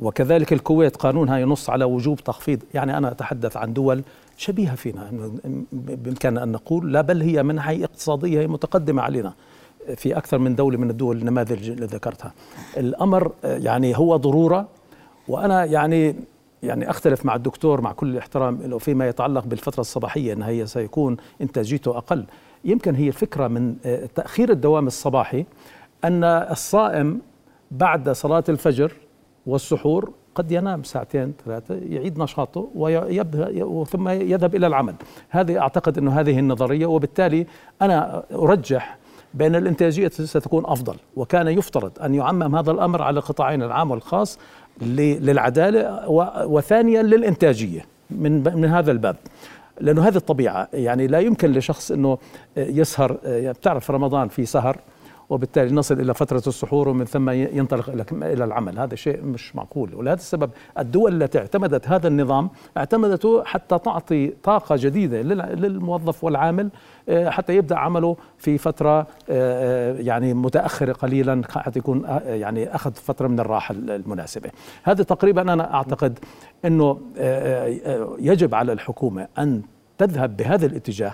وكذلك 0.00 0.52
الكويت 0.52 0.96
قانونها 0.96 1.38
ينص 1.38 1.70
على 1.70 1.84
وجوب 1.84 2.20
تخفيض 2.20 2.62
يعني 2.74 2.98
أنا 2.98 3.10
أتحدث 3.10 3.56
عن 3.56 3.72
دول 3.72 4.02
شبيهة 4.36 4.74
فينا 4.74 5.30
بإمكاننا 5.72 6.42
أن 6.42 6.52
نقول 6.52 6.92
لا 6.92 7.00
بل 7.00 7.22
هي 7.22 7.42
من 7.42 7.54
ناحية 7.54 7.84
اقتصادية 7.84 8.40
هي 8.40 8.46
متقدمة 8.46 9.02
علينا. 9.02 9.32
في 9.96 10.16
أكثر 10.16 10.38
من 10.38 10.56
دولة 10.56 10.78
من 10.78 10.90
الدول 10.90 11.18
النماذج 11.18 11.70
اللي 11.70 11.86
ذكرتها. 11.86 12.32
الأمر 12.76 13.32
آه، 13.44 13.56
يعني 13.56 13.98
هو 13.98 14.16
ضرورة 14.16 14.68
وأنا 15.28 15.64
يعني 15.64 16.16
يعني 16.62 16.90
أختلف 16.90 17.24
مع 17.24 17.34
الدكتور 17.34 17.80
مع 17.80 17.92
كل 17.92 18.06
الاحترام 18.06 18.58
له 18.62 18.78
فيما 18.78 19.08
يتعلق 19.08 19.44
بالفترة 19.44 19.80
الصباحية 19.80 20.32
أن 20.32 20.42
هي 20.42 20.66
سيكون 20.66 21.16
إنتاجيته 21.40 21.98
أقل. 21.98 22.24
يمكن 22.64 22.94
هي 22.94 23.08
الفكرة 23.08 23.48
من 23.48 23.76
آه، 23.84 24.08
تأخير 24.14 24.50
الدوام 24.50 24.86
الصباحي 24.86 25.44
أن 26.04 26.24
الصائم 26.24 27.20
بعد 27.70 28.10
صلاة 28.10 28.44
الفجر 28.48 28.92
والسحور 29.46 30.12
قد 30.34 30.52
ينام 30.52 30.82
ساعتين 30.82 31.32
ثلاثة 31.44 31.74
يعيد 31.74 32.18
نشاطه 32.18 32.68
ويبدأ 32.74 33.84
ثم 33.84 34.08
يذهب 34.08 34.54
إلى 34.54 34.66
العمل. 34.66 34.94
هذه 35.28 35.58
أعتقد 35.58 35.98
أنه 35.98 36.20
هذه 36.20 36.38
النظرية 36.38 36.86
وبالتالي 36.86 37.46
أنا 37.82 38.24
أرجح 38.32 38.98
بأن 39.34 39.56
الإنتاجية 39.56 40.08
ستكون 40.08 40.66
أفضل. 40.66 40.96
وكان 41.16 41.48
يفترض 41.48 41.92
أن 42.04 42.14
يعمم 42.14 42.56
هذا 42.56 42.70
الأمر 42.70 43.02
على 43.02 43.18
القطاعين 43.18 43.62
العام 43.62 43.90
والخاص 43.90 44.38
للعدالة 44.82 46.08
وثانيا 46.46 47.02
للإنتاجية 47.02 47.84
من 48.10 48.56
من 48.60 48.64
هذا 48.64 48.90
الباب. 48.90 49.16
لأنه 49.80 50.08
هذه 50.08 50.16
الطبيعة 50.16 50.68
يعني 50.72 51.06
لا 51.06 51.18
يمكن 51.18 51.52
لشخص 51.52 51.90
أنه 51.90 52.18
يسهر 52.56 53.18
بتعرف 53.24 53.90
رمضان 53.90 54.28
في 54.28 54.46
سهر 54.46 54.76
وبالتالي 55.30 55.74
نصل 55.74 56.00
إلى 56.00 56.14
فترة 56.14 56.42
السحور 56.46 56.88
ومن 56.88 57.04
ثم 57.04 57.30
ينطلق 57.30 57.88
إلى 57.90 58.04
إلى 58.12 58.44
العمل، 58.44 58.78
هذا 58.78 58.94
شيء 58.94 59.22
مش 59.22 59.56
معقول، 59.56 59.94
ولهذا 59.94 60.18
السبب 60.20 60.50
الدول 60.78 61.22
التي 61.22 61.38
اعتمدت 61.38 61.88
هذا 61.88 62.08
النظام 62.08 62.50
اعتمدته 62.76 63.44
حتى 63.44 63.78
تعطي 63.78 64.28
طاقة 64.42 64.76
جديدة 64.78 65.22
لل- 65.22 65.62
للموظف 65.62 66.24
والعامل 66.24 66.70
آه، 67.08 67.30
حتى 67.30 67.56
يبدأ 67.56 67.76
عمله 67.76 68.16
في 68.38 68.58
فترة 68.58 69.06
آه، 69.30 69.92
يعني 69.98 70.34
متأخرة 70.34 70.92
قليلا 70.92 71.42
حتى 71.50 71.78
يكون 71.78 72.04
آه، 72.04 72.20
يعني 72.20 72.74
أخذ 72.74 72.92
فترة 72.94 73.28
من 73.28 73.40
الراحة 73.40 73.74
المناسبة. 73.78 74.50
هذا 74.82 75.02
تقريبا 75.04 75.52
إنه 76.64 77.00
آه، 77.18 77.78
آه، 77.86 78.16
يجب 78.18 78.54
على 78.54 78.72
الحكومة 78.72 79.28
أن 79.38 79.62
تذهب 79.98 80.36
بهذا 80.36 80.66
الاتجاه 80.66 81.12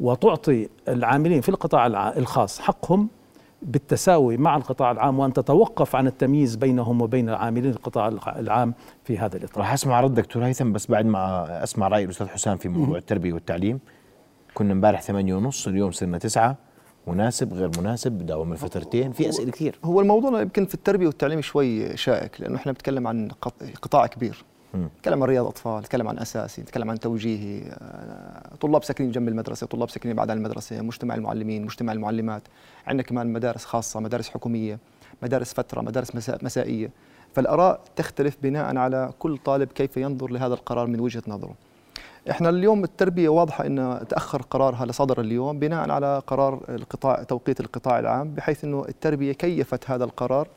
وتعطي 0.00 0.68
العاملين 0.88 1.40
في 1.40 1.48
القطاع 1.48 1.86
الخاص 2.16 2.60
حقهم 2.60 3.08
بالتساوي 3.62 4.36
مع 4.36 4.56
القطاع 4.56 4.90
العام 4.90 5.18
وأن 5.18 5.32
تتوقف 5.32 5.96
عن 5.96 6.06
التمييز 6.06 6.56
بينهم 6.56 7.02
وبين 7.02 7.28
عاملين 7.30 7.70
القطاع 7.70 8.08
الع- 8.08 8.38
العام 8.38 8.74
في 9.04 9.18
هذا 9.18 9.36
الإطار. 9.36 9.58
راح 9.58 9.72
أسمع 9.72 10.00
رد 10.00 10.14
دكتور 10.14 10.44
هيثم 10.46 10.72
بس 10.72 10.86
بعد 10.86 11.06
ما 11.06 11.62
أسمع 11.64 11.88
رأي 11.88 12.04
الأستاذ 12.04 12.26
حسام 12.28 12.56
في 12.56 12.68
موضوع 12.68 12.98
التربية 12.98 13.32
والتعليم. 13.32 13.80
كنا 14.54 14.72
امبارح 14.72 15.02
ثمانية 15.02 15.34
ونص 15.34 15.66
اليوم 15.68 15.90
صرنا 15.90 16.18
تسعة. 16.18 16.56
مناسب 17.06 17.52
غير 17.54 17.70
مناسب 17.78 18.26
دوام 18.26 18.52
الفترتين. 18.52 19.12
في 19.12 19.28
أسئلة 19.28 19.50
كثير. 19.50 19.78
هو 19.84 20.00
الموضوع 20.00 20.40
يمكن 20.40 20.66
في 20.66 20.74
التربية 20.74 21.06
والتعليم 21.06 21.40
شوي 21.40 21.96
شائك 21.96 22.40
لأنه 22.40 22.56
إحنا 22.56 22.72
بنتكلم 22.72 23.06
عن 23.06 23.28
قط- 23.40 23.62
قطاع 23.82 24.06
كبير. 24.06 24.44
نتكلم 24.76 25.22
عن 25.22 25.28
رياض 25.28 25.46
أطفال 25.46 25.80
نتكلم 25.80 26.08
عن 26.08 26.18
أساسي 26.18 26.62
نتكلم 26.62 26.90
عن 26.90 27.00
توجيهي. 27.00 27.62
آه، 27.68 28.56
طلاب 28.60 28.84
ساكنين 28.84 29.10
جنب 29.10 29.28
المدرسة 29.28 29.66
طلاب 29.66 29.90
ساكنين 29.90 30.16
بعد 30.16 30.30
عن 30.30 30.36
المدرسة 30.36 30.82
مجتمع 30.82 31.14
المعلمين 31.14 31.64
مجتمع 31.64 31.92
المعلمات. 31.92 32.42
عندنا 32.86 33.02
كمان 33.02 33.32
مدارس 33.32 33.64
خاصة 33.64 34.00
مدارس 34.00 34.28
حكومية 34.28 34.78
مدارس 35.22 35.54
فترة 35.54 35.80
مدارس 35.80 36.14
مساء 36.14 36.44
مسائية. 36.44 36.90
فالآراء 37.34 37.80
تختلف 37.96 38.36
بناء 38.42 38.76
على 38.76 39.12
كل 39.18 39.38
طالب 39.38 39.68
كيف 39.68 39.96
ينظر 39.96 40.30
لهذا 40.30 40.54
القرار 40.54 40.86
من 40.86 41.00
وجهة 41.00 41.22
نظره. 41.28 41.54
إحنا 42.30 42.48
اليوم 42.48 42.84
التربية 42.84 43.28
واضحة 43.28 43.66
إن 43.66 44.04
تأخر 44.08 44.42
قرارها 44.42 44.86
لصدر 44.86 45.20
اليوم 45.20 45.58
بناء 45.58 45.90
على 45.90 46.22
قرار 46.26 46.60
القطاع 46.68 47.22
توقيت 47.22 47.60
القطاع 47.60 47.98
العام 47.98 48.34
بحيث 48.34 48.64
إنه 48.64 48.84
التربية 48.88 49.32
كيفت 49.32 49.90
هذا 49.90 50.04
القرار 50.04 50.48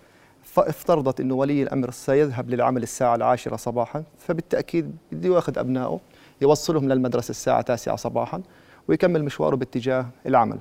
فافترضت 0.55 1.19
إنه 1.19 1.35
ولي 1.35 1.63
الأمر 1.63 1.91
سيذهب 1.91 2.49
للعمل 2.49 2.83
الساعة 2.83 3.15
العاشرة 3.15 3.55
صباحا 3.55 4.03
فبالتأكيد 4.17 4.95
بده 5.11 5.35
ياخذ 5.35 5.57
أبنائه 5.57 5.99
يوصلهم 6.41 6.89
للمدرسة 6.89 7.31
الساعة 7.31 7.61
9 7.61 7.95
صباحا 7.95 8.41
ويكمل 8.87 9.23
مشواره 9.23 9.55
باتجاه 9.55 10.05
العمل. 10.25 10.59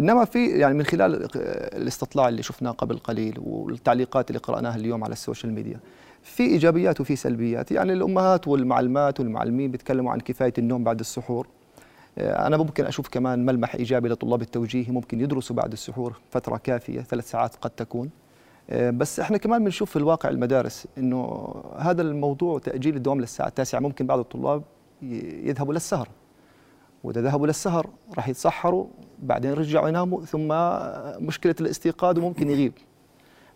إنما 0.00 0.24
في 0.24 0.46
يعني 0.46 0.74
من 0.74 0.84
خلال 0.84 1.28
الاستطلاع 1.76 2.28
اللي 2.28 2.42
شفناه 2.42 2.70
قبل 2.70 2.98
قليل 2.98 3.34
والتعليقات 3.40 4.30
اللي 4.30 4.38
قرأناها 4.38 4.76
اليوم 4.76 5.04
على 5.04 5.12
ال 5.12 5.18
social 5.18 5.52
media 5.52 5.80
في 6.22 6.42
إيجابيات 6.42 7.00
وفي 7.00 7.16
سلبيات. 7.16 7.72
يعني 7.72 7.92
الأمهات 7.92 8.48
والمعلمات 8.48 9.20
والمعلمين 9.20 9.70
بيتكلموا 9.70 10.12
عن 10.12 10.20
كفاية 10.20 10.52
النوم 10.58 10.84
بعد 10.84 11.00
السحور. 11.00 11.46
آه، 12.18 12.46
أنا 12.46 12.56
ممكن 12.56 12.86
أشوف 12.86 13.08
كمان 13.08 13.46
ملمح 13.46 13.74
إيجابي 13.74 14.08
لطلاب 14.08 14.42
التوجيهي 14.42 14.90
ممكن 14.90 15.20
يدرسوا 15.20 15.56
بعد 15.56 15.72
السحور 15.72 16.20
فترة 16.30 16.56
كافية 16.56 17.00
ثلاث 17.00 17.30
ساعات 17.30 17.56
قد 17.56 17.70
تكون. 17.70 18.10
بس 18.72 19.20
إحنا 19.20 19.38
كمان 19.38 19.64
بنشوف 19.64 19.90
في 19.90 19.96
الواقع 19.96 20.28
المدارس 20.28 20.86
إنه 20.98 21.54
هذا 21.78 22.02
الموضوع 22.02 22.58
تأجيل 22.58 22.96
الدوام 22.96 23.20
للساعة 23.20 23.48
التاسعة 23.48 23.80
ممكن 23.80 24.06
بعض 24.06 24.18
الطلاب 24.18 24.62
يذهبوا 25.02 25.74
للسهر. 25.74 26.08
وإذا 27.04 27.20
ذهبوا 27.20 27.46
للسهر 27.46 27.90
راح 28.16 28.28
يتسحروا 28.28 28.86
بعدين 29.18 29.50
يرجعوا 29.50 29.88
يناموا 29.88 30.24
ثم 30.24 30.48
مشكلة 31.26 31.54
الاستيقاظ 31.60 32.18
وممكن 32.18 32.50
يغيب. 32.50 32.72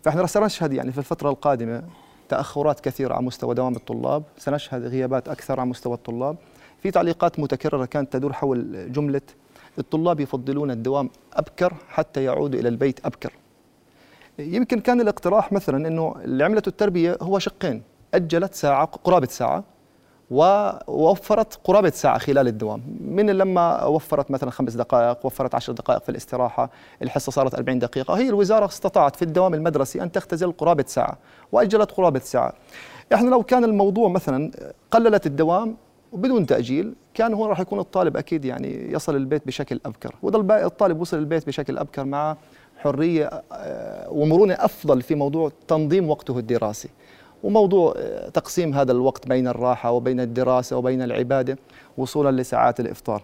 فإحنا 0.01 0.21
راح 0.21 0.29
سنشهد 0.29 0.73
يعني 0.73 0.91
في 0.91 0.97
الفترة 0.97 1.29
القادمة 1.29 1.83
تأخرات 2.29 2.79
كثيرة 2.79 3.13
على 3.13 3.25
مستوى 3.25 3.55
دوام 3.55 3.75
الطلاب 3.75 4.23
سنشهد 4.37 4.83
غيابات 4.83 5.29
أكثر 5.29 5.59
على 5.59 5.69
مستوى 5.69 5.93
الطلاب. 5.93 6.35
في 6.79 6.91
تعليقات 6.91 7.39
متكررة 7.39 7.85
كانت 7.85 8.13
تدور 8.13 8.33
حول 8.33 8.91
جملة 8.91 9.21
الطلاب 9.79 10.19
يفضلون 10.19 10.71
الدوام 10.71 11.09
أبكر 11.33 11.73
حتى 11.89 12.23
يعودوا 12.23 12.59
إلى 12.59 12.69
البيت 12.69 13.05
أبكر. 13.05 13.33
يمكن 14.39 14.79
كان 14.79 15.01
الاقتراح 15.01 15.51
مثلا 15.51 15.87
إنه 15.87 16.15
اللي 16.23 16.43
عملته 16.43 16.69
التربية 16.69 17.17
هو 17.21 17.39
شقين. 17.39 17.83
أجلت 18.13 18.53
ساعة 18.53 18.85
قرابة 18.85 19.27
ساعة 19.27 19.63
ووفرت 20.31 21.59
قرابة 21.63 21.89
ساعة 21.89 22.17
خلال 22.17 22.47
الدوام. 22.47 22.81
من 23.01 23.29
لما 23.29 23.85
وفرت 23.85 24.31
مثلا 24.31 24.51
خمس 24.51 24.73
دقائق 24.73 25.25
وفرت 25.25 25.55
عشر 25.55 25.73
دقائق 25.73 26.03
في 26.03 26.09
الاستراحة 26.09 26.69
الحصة 27.01 27.31
صارت 27.31 27.55
40 27.55 27.79
دقيقة. 27.79 28.13
هي 28.13 28.29
الوزارة 28.29 28.65
استطاعت 28.65 29.15
في 29.15 29.21
الدوام 29.21 29.53
المدرسي 29.53 30.03
أن 30.03 30.11
تختزل 30.11 30.51
قرابة 30.51 30.85
ساعة 30.87 31.17
وأجلت 31.51 31.91
قرابة 31.91 32.19
ساعة. 32.19 32.53
إحنا 33.13 33.29
لو 33.29 33.43
كان 33.43 33.63
الموضوع 33.63 34.09
مثلا 34.09 34.51
قللت 34.91 35.25
الدوام 35.25 35.77
وبدون 36.11 36.45
تأجيل 36.45 36.95
كان 37.13 37.33
هو 37.33 37.45
راح 37.45 37.59
يكون 37.59 37.79
الطالب 37.79 38.17
أكيد 38.17 38.45
يعني 38.45 38.91
يصل 38.91 39.15
البيت 39.15 39.47
بشكل 39.47 39.79
أبكر 39.85 40.15
وإذا 40.21 40.65
الطالب 40.65 41.01
وصل 41.01 41.17
البيت 41.17 41.47
بشكل 41.47 41.77
أبكر 41.77 42.05
مع 42.05 42.37
حرية 42.83 43.29
آه، 43.51 44.09
ومرونة 44.09 44.53
أفضل 44.53 45.01
في 45.01 45.15
موضوع 45.15 45.51
تنظيم 45.67 46.09
وقته 46.09 46.39
الدراسي 46.39 46.89
وموضوع 47.43 47.93
آه، 47.97 48.29
تقسيم 48.29 48.73
هذا 48.73 48.91
الوقت 48.91 49.27
بين 49.27 49.47
الراحة 49.47 49.91
وبين 49.91 50.19
الدراسة 50.19 50.77
وبين 50.77 51.01
العبادة 51.01 51.57
وصولا 51.97 52.41
لساعات 52.41 52.79
الإفطار 52.79 53.23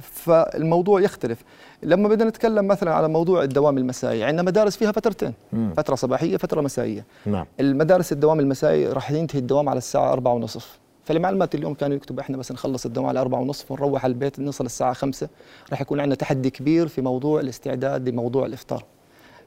فالموضوع 0.00 1.00
يختلف 1.00 1.42
لما 1.82 2.08
بدنا 2.08 2.28
نتكلم 2.28 2.66
مثلا 2.66 2.94
على 2.94 3.08
موضوع 3.08 3.42
الدوام 3.42 3.78
المسائي 3.78 4.24
عندنا 4.24 4.42
مدارس 4.42 4.76
فيها 4.76 4.92
فترتين 4.92 5.34
مم. 5.52 5.72
فترة 5.76 5.94
صباحية 5.94 6.36
فترة 6.36 6.60
مسائية 6.60 7.04
نعم. 7.26 7.46
المدارس 7.60 8.12
الدوام 8.12 8.40
المسائي 8.40 8.86
راح 8.86 9.10
ينتهي 9.10 9.38
الدوام 9.38 9.68
على 9.68 9.78
الساعة 9.78 10.12
أربعة 10.12 10.32
ونصف 10.32 10.78
فالمعلومات 11.08 11.54
اليوم 11.54 11.74
كانوا 11.74 11.96
يكتبوا 11.96 12.20
إحنا 12.20 12.36
بس 12.36 12.52
نخلص 12.52 12.86
الدوام 12.86 13.06
على 13.06 13.20
أربعة 13.20 13.40
ونصف 13.40 13.70
ونروح 13.70 14.04
على 14.04 14.10
البيت 14.12 14.38
نوصل 14.40 14.66
الساعة 14.66 14.92
خمسة 14.92 15.28
راح 15.70 15.80
يكون 15.80 16.00
عندنا 16.00 16.14
تحدي 16.14 16.50
كبير 16.50 16.88
في 16.88 17.00
موضوع 17.00 17.40
الاستعداد 17.40 18.08
لموضوع 18.08 18.46
الإفطار. 18.46 18.84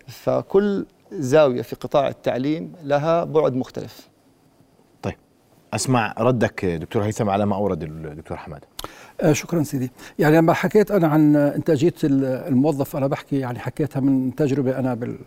فكل 0.07 0.85
زاوية 1.11 1.61
في 1.61 1.75
قطاع 1.75 2.07
التعليم 2.07 2.73
لها 2.83 3.23
بعد 3.23 3.55
مختلف. 3.55 4.09
طيب 5.01 5.15
أسمع 5.73 6.15
ردك 6.17 6.65
دكتور 6.65 7.03
هيثم 7.03 7.29
على 7.29 7.45
ما 7.45 7.55
أورد 7.55 7.83
الدكتور 7.83 8.37
حماد 8.37 8.63
آه 9.21 9.33
شكرا 9.33 9.63
سيدي. 9.63 9.91
يعني 10.19 10.37
لما 10.37 10.53
حكيت 10.53 10.91
أنا 10.91 11.07
عن 11.07 11.35
إنتاجية 11.35 11.93
الموظف 12.03 12.95
أنا 12.95 13.07
بحكي 13.07 13.39
يعني 13.39 13.59
حكيتها 13.59 13.99
من 13.99 14.35
تجربة 14.35 14.79
أنا 14.79 14.93
بال 14.93 15.17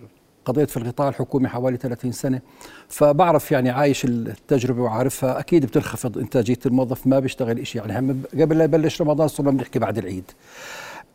قضيت 0.44 0.70
في 0.70 0.76
القطاع 0.76 1.08
الحكومي 1.08 1.48
حوالي 1.48 1.76
30 1.76 2.12
سنة. 2.12 2.40
فبعرف 2.88 3.52
يعني 3.52 3.70
عايش 3.70 4.04
التجربة 4.04 4.82
وعارفها. 4.82 5.38
أكيد 5.38 5.66
بتنخفض 5.66 6.18
إنتاجية 6.18 6.58
الموظف 6.66 7.06
ما 7.06 7.18
بيشتغل 7.18 7.66
شيء 7.66 7.88
يعني 7.88 8.16
قبل 8.40 8.58
لا 8.58 8.64
يبلش 8.64 9.02
رمضان 9.02 9.28
صرنا 9.28 9.50
بنحكي 9.50 9.78
بعد 9.78 9.98
العيد. 9.98 10.30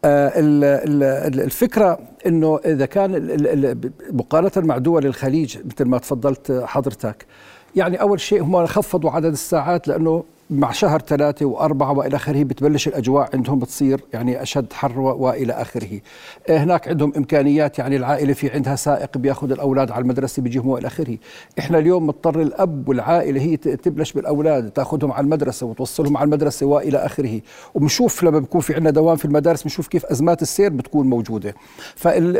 آه، 0.05 0.31
الفكرة 1.43 1.99
إنه 2.25 2.59
إذا 2.65 2.85
كان 2.85 3.91
مقارنة 4.11 4.67
مع 4.67 4.77
دول 4.77 5.05
الخليج 5.05 5.57
مثل 5.65 5.85
ما 5.85 5.97
تفضلت 5.97 6.63
حضرتك 6.65 7.25
يعني 7.75 8.01
أول 8.01 8.19
شيء 8.19 8.43
هم 8.43 8.65
خفضوا 8.65 9.11
عدد 9.11 9.31
الساعات 9.31 9.87
لأنه 9.87 10.23
مع 10.49 10.71
شهر 10.71 10.99
ثلاثة 10.99 11.45
وأربعة 11.45 11.91
وإلى 11.91 12.15
آخره 12.15 12.43
بتبلش 12.43 12.87
الأجواء 12.87 13.29
عندهم 13.33 13.59
بتصير 13.59 14.01
يعني 14.13 14.41
أشد 14.41 14.73
حر 14.73 14.99
وإلى 14.99 15.53
آخره. 15.53 15.99
آه، 16.49 16.57
هناك 16.57 16.87
عندهم 16.87 17.13
إمكانيات 17.17 17.79
يعني 17.79 17.95
العائلة 17.95 18.33
في 18.33 18.49
عندها 18.49 18.75
سائق 18.75 19.17
بيأخذ 19.17 19.51
الأولاد 19.51 19.91
على 19.91 20.01
المدرسة 20.01 20.41
بيجيهم 20.41 20.67
وإلى 20.67 20.87
آخره. 20.87 21.17
إحنا 21.59 21.79
اليوم 21.79 22.07
مضطر 22.07 22.41
الأب 22.41 22.89
والعائلة 22.89 23.41
هي 23.41 23.57
تبلش 23.57 24.13
بالأولاد 24.13 24.71
تأخذهم 24.71 25.11
على 25.11 25.23
المدرسة 25.23 25.65
وتوصلهم 25.65 26.17
على 26.17 26.25
المدرسة 26.25 26.65
وإلى 26.65 26.97
آخره. 26.97 27.41
وبنشوف 27.75 28.23
لما 28.23 28.39
بيكون 28.39 28.61
في 28.61 28.73
عندنا 28.73 28.89
دوام 28.89 29.15
في 29.15 29.25
المدارس 29.25 29.63
بنشوف 29.63 29.87
كيف 29.87 30.05
أزمات 30.05 30.41
السير 30.41 30.69
بتكون 30.69 31.07
موجودة. 31.07 31.55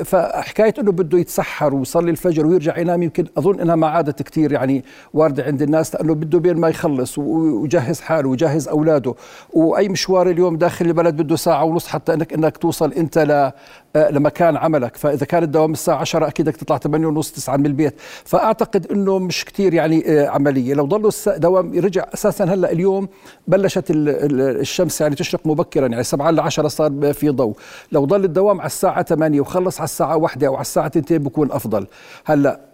فحكاية 0.04 0.74
أنه 0.80 0.92
بده 0.92 1.20
يتسحر 1.20 1.76
ويصلي 1.76 2.12
الفجر 2.12 2.46
ويرجع 2.46 2.78
ينام 2.78 3.04
يمكن 3.04 3.26
أظن 3.38 3.60
أنها 3.60 3.76
ما 3.76 3.88
عادت 3.88 4.22
كثير 4.22 4.52
يعني 4.52 4.84
واردة 5.14 5.44
عند 5.44 5.62
الناس 5.62 5.96
لأنه 5.96 6.16
بده 6.16 6.40
بين 6.40 6.58
ما 6.58 6.70
يخلص 6.70 7.18
ويجهز 7.18 7.99
يجهز 8.00 8.02
حاله 8.02 8.30
ويجهز 8.30 8.68
أولاده. 8.68 9.16
وأي 9.54 9.90
مشوار 9.90 10.30
اليوم 10.30 10.58
داخل 10.58 10.86
البلد 10.86 11.22
بده 11.22 11.36
ساعة 11.36 11.64
ونص 11.64 11.88
حتى 11.88 12.14
انك 12.14 12.34
إنك 12.34 12.58
توصل 12.58 12.94
أنت 12.94 13.18
ل 13.20 13.52
آه، 13.96 14.12
لمكان 14.12 14.58
عملك. 14.58 14.98
فإذا 14.98 15.26
كان 15.26 15.44
الدوام 15.44 15.72
الساعة 15.72 15.98
10 15.98 16.28
أكيد 16.28 16.46
بدك 16.50 16.58
تطلع 16.58 16.78
8 16.78 17.08
ونص 17.08 17.32
9 17.32 17.58
من 17.58 17.66
البيت. 17.66 17.96
فأعتقد 18.26 18.92
إنه 18.92 19.20
مش 19.20 19.46
كثير 19.46 19.74
يعني 19.74 20.04
آه، 20.08 20.28
عملية. 20.28 20.74
لو 20.74 20.86
ضلوا 20.86 21.12
دوام 21.38 21.80
رجع 21.80 22.06
أساسا 22.14 22.44
هلأ 22.44 22.72
اليوم 22.72 23.08
بلشت 23.48 23.86
الشمس 23.90 25.02
يعني 25.02 25.16
تشرق 25.16 25.42
مبكرا. 25.46 25.88
يعني 25.88 26.04
7 26.04 26.32
ل 26.32 26.40
10 26.40 26.68
صار 26.68 27.14
في 27.14 27.30
ضوء. 27.30 27.56
لو 27.92 28.06
ضل 28.06 28.24
الدوام 28.24 28.60
على 28.60 28.68
الساعة 28.68 29.04
8 29.04 29.42
وخلص 29.42 29.78
على 29.80 29.86
الساعة 29.86 30.18
1 30.18 30.44
أو 30.44 30.54
على 30.56 30.62
الساعة 30.62 30.92
2 30.98 31.24
بكون 31.24 31.52
أفضل. 31.52 31.88
هلأ 32.26 32.69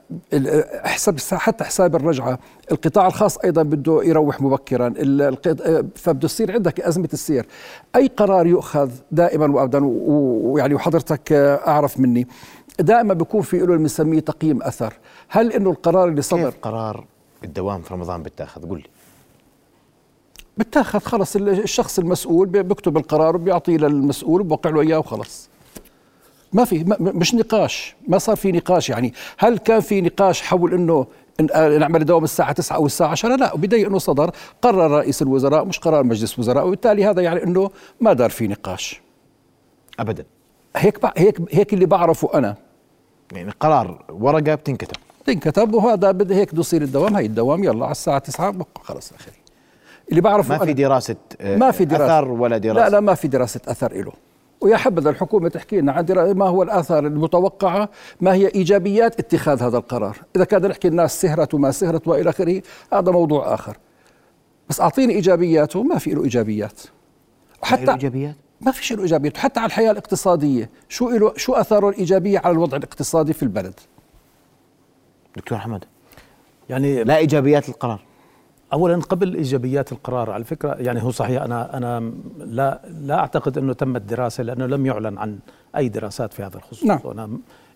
حسب 0.84 1.20
حتى 1.34 1.64
حساب 1.64 1.96
الرجعة 1.96 2.40
القطاع 2.72 3.08
الخاص 3.08 3.38
أيضا 3.38 3.64
بده 3.64 4.04
يروح 4.04 4.42
مبكرا 4.42 4.90
فبده 5.96 6.26
يصير 6.26 6.52
عندك 6.52 6.80
أزمة 6.80 7.10
السير. 7.14 7.46
أي 7.96 8.08
قرار 8.08 8.48
يؤخذ 8.48 8.92
دائما 9.12 9.56
وابدا 9.56 9.80
ويعني 9.84 10.74
وحضرتك 10.74 11.34
أعرف 11.68 12.00
مني 12.00 12.28
دائما 12.80 13.14
بيكون 13.14 13.42
في 13.42 13.60
له 13.60 13.78
بنسميه 13.78 14.20
تقييم 14.20 14.64
أثر. 14.64 14.94
هل 15.30 15.52
إنه 15.52 15.70
القرار 15.70 16.08
اللي 16.08 16.22
صدر 16.22 16.50
كيف 16.50 16.60
قرار 16.62 17.06
الدوام 17.44 17.82
في 17.82 17.94
رمضان 17.94 18.24
بتاخذ 18.24 18.70
قل 18.70 18.78
لي. 18.78 18.90
بتاخذ 20.58 21.00
خلص 21.00 21.36
الشخص 21.36 22.00
المسؤول 22.00 22.48
بيكتب 22.48 22.98
القرار 22.98 23.36
وبيعطيه 23.36 23.78
للمسؤول 23.78 24.42
وبوقع 24.42 24.70
له 24.70 24.82
إياه 24.82 25.00
وخلص. 25.00 25.50
ما 26.56 26.66
في 26.66 26.86
مش 27.00 27.36
نقاش 27.36 27.96
ما 28.08 28.18
صار 28.18 28.36
في 28.36 28.52
نقاش 28.52 28.90
يعني. 28.90 29.14
هل 29.38 29.58
كان 29.58 29.80
في 29.80 30.02
نقاش 30.02 30.42
حول 30.42 30.74
إنه 30.74 31.06
آه، 31.54 31.78
نعمل 31.78 32.02
الدوام 32.02 32.24
الساعة 32.24 32.52
9 32.52 32.76
أو 32.76 32.86
الساعة 32.86 33.08
10 33.10 33.36
لا 33.36 33.56
بدي 33.56 33.88
أنه 33.88 33.98
صدر 33.98 34.32
قرر 34.62 34.92
رئيس 34.92 35.22
الوزراء 35.22 35.66
مش 35.66 35.80
قرار 35.80 36.04
مجلس 36.04 36.40
وزراء 36.40 36.68
وبالتالي 36.68 37.06
هذا 37.06 37.22
يعني 37.22 37.44
أنه 37.44 37.70
ما 38.02 38.14
دار 38.14 38.30
في 38.30 38.48
نقاش. 38.48 39.02
أبدا. 40.00 40.26
هيك 40.76 41.00
هيك 41.18 41.42
هيك 41.52 41.74
اللي 41.74 41.86
بعرفه 41.86 42.30
أنا. 42.34 42.56
يعني 43.32 43.52
قرار 43.60 44.06
ورقة 44.10 44.56
بتنكتب. 44.56 44.98
تنكتب 45.26 45.74
وهذا 45.74 46.12
بده 46.12 46.36
هيك 46.36 46.52
بده 46.52 46.60
يصير 46.60 46.82
الدوام. 46.82 47.16
هي 47.16 47.26
الدوام 47.26 47.64
يلا 47.64 47.84
على 47.86 47.92
الساعة 47.92 48.20
9 48.20 48.56
خلص 48.82 49.14
آخري 49.14 49.36
اللي 50.10 50.22
بعرفه 50.22 50.58
ما 50.58 50.66
في 50.66 50.74
دراسة 50.74 51.16
ما 51.44 51.72
في 51.72 51.86
دراسة. 51.86 52.06
أثر 52.06 52.32
ولا 52.32 52.58
دراسة 52.58 52.84
لا 52.84 52.90
لا 52.90 53.00
ما 53.00 53.14
في 53.16 53.28
دراسة 53.28 53.62
أثر 53.68 53.94
له 53.94 54.12
ويا 54.62 54.78
حبذا 54.78 55.10
الحكومة 55.10 55.50
تحكي 55.50 55.82
لنا 55.82 55.92
عن 55.92 56.06
ما 56.32 56.46
هو 56.46 56.64
الآثار 56.64 57.08
المتوقعة 57.08 57.90
ما 58.22 58.34
هي 58.34 58.48
إيجابيات 58.48 59.20
اتخاذ 59.20 59.64
هذا 59.64 59.78
القرار. 59.78 60.18
إذا 60.36 60.46
كان 60.46 60.66
نحكي 60.66 60.88
الناس 60.88 61.22
سهرت 61.22 61.54
وما 61.54 61.72
سهرت 61.72 62.08
وإلى 62.08 62.30
آخره 62.30 62.62
هذا 62.94 63.12
موضوع 63.12 63.54
آخر. 63.54 63.78
بس 64.70 64.82
أعطيني 64.82 65.14
إيجابياته 65.14 65.84
ما 65.84 65.98
في 65.98 66.10
له 66.10 66.24
إيجابيات. 66.24 66.82
حتى 67.62 67.92
إيجابيات؟ 67.92 68.36
ما 68.62 68.72
في 68.72 68.96
له 68.96 69.02
إيجابيات. 69.02 69.38
حتى 69.38 69.60
على 69.60 69.68
الحياة 69.68 69.92
الاقتصادية 69.92 70.70
شو 70.90 71.10
له 71.10 71.34
شو 71.38 71.54
أثاره 71.54 71.90
الإيجابية 71.90 72.40
على 72.40 72.52
الوضع 72.52 72.78
الاقتصادي 72.78 73.34
في 73.34 73.44
البلد؟ 73.44 73.80
دكتور 75.38 75.58
حمد 75.58 75.86
يعني 76.70 77.04
لا 77.04 77.18
إيجابيات 77.18 77.70
القرار. 77.70 78.05
اولا 78.76 78.96
قبل 79.02 79.36
إيجابيات 79.36 79.92
القرار 79.92 80.32
على 80.32 80.44
فكرة 80.44 80.74
يعني 80.80 81.04
هو 81.04 81.12
صحيح 81.12 81.42
أنا 81.42 81.78
أنا 81.78 82.12
لا 82.38 82.82
لا 83.02 83.20
أعتقد 83.20 83.58
إنه 83.58 83.74
تمت 83.74 84.02
دراسة 84.02 84.44
لأنه 84.44 84.66
لم 84.66 84.86
يعلن 84.86 85.18
عن 85.18 85.40
أي 85.76 85.90
دراسات 85.90 86.34
في 86.34 86.44
هذا 86.44 86.58
الخصوص 86.58 86.84
نعم. 86.84 87.00
وأنا 87.04 87.30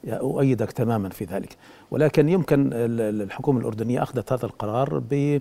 أؤيدك 0.08 0.72
تماما 0.72 1.10
في 1.10 1.26
ذلك 1.26 1.58
ولكن 1.92 2.30
يمكن 2.30 2.68
ال- 2.74 3.02
ال- 3.02 3.22
الحكومة 3.22 3.60
الأردنية 3.60 4.04
أخذت 4.04 4.34
هذا 4.34 4.46
القرار 4.46 5.02
ب 5.12 5.40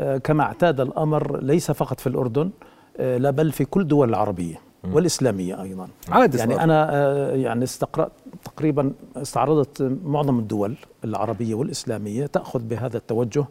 آه، 0.00 0.18
كما 0.18 0.42
اعتاد 0.42 0.80
الأمر 0.80 1.40
ليس 1.42 1.70
فقط 1.70 2.00
في 2.00 2.06
الأردن 2.06 2.50
آه، 2.96 3.18
لا 3.18 3.30
بل 3.30 3.52
في 3.52 3.64
كل 3.64 3.80
الدول 3.80 4.08
العربية 4.08 4.60
والإسلامية 4.92 5.62
أيضا 5.62 5.88
عادي 6.08 6.38
يعني. 6.38 6.64
أنا 6.64 6.88
آه، 6.94 7.34
يعني 7.34 7.64
استقرأت 7.64 8.12
تقريبا 8.44 8.92
استعرضت 9.16 9.82
معظم 10.04 10.38
الدول 10.38 10.74
العربية 11.04 11.54
والإسلامية 11.54 12.26
تأخذ 12.26 12.60
بهذا 12.62 12.96
التوجه 12.96 13.40
آه، 13.40 13.46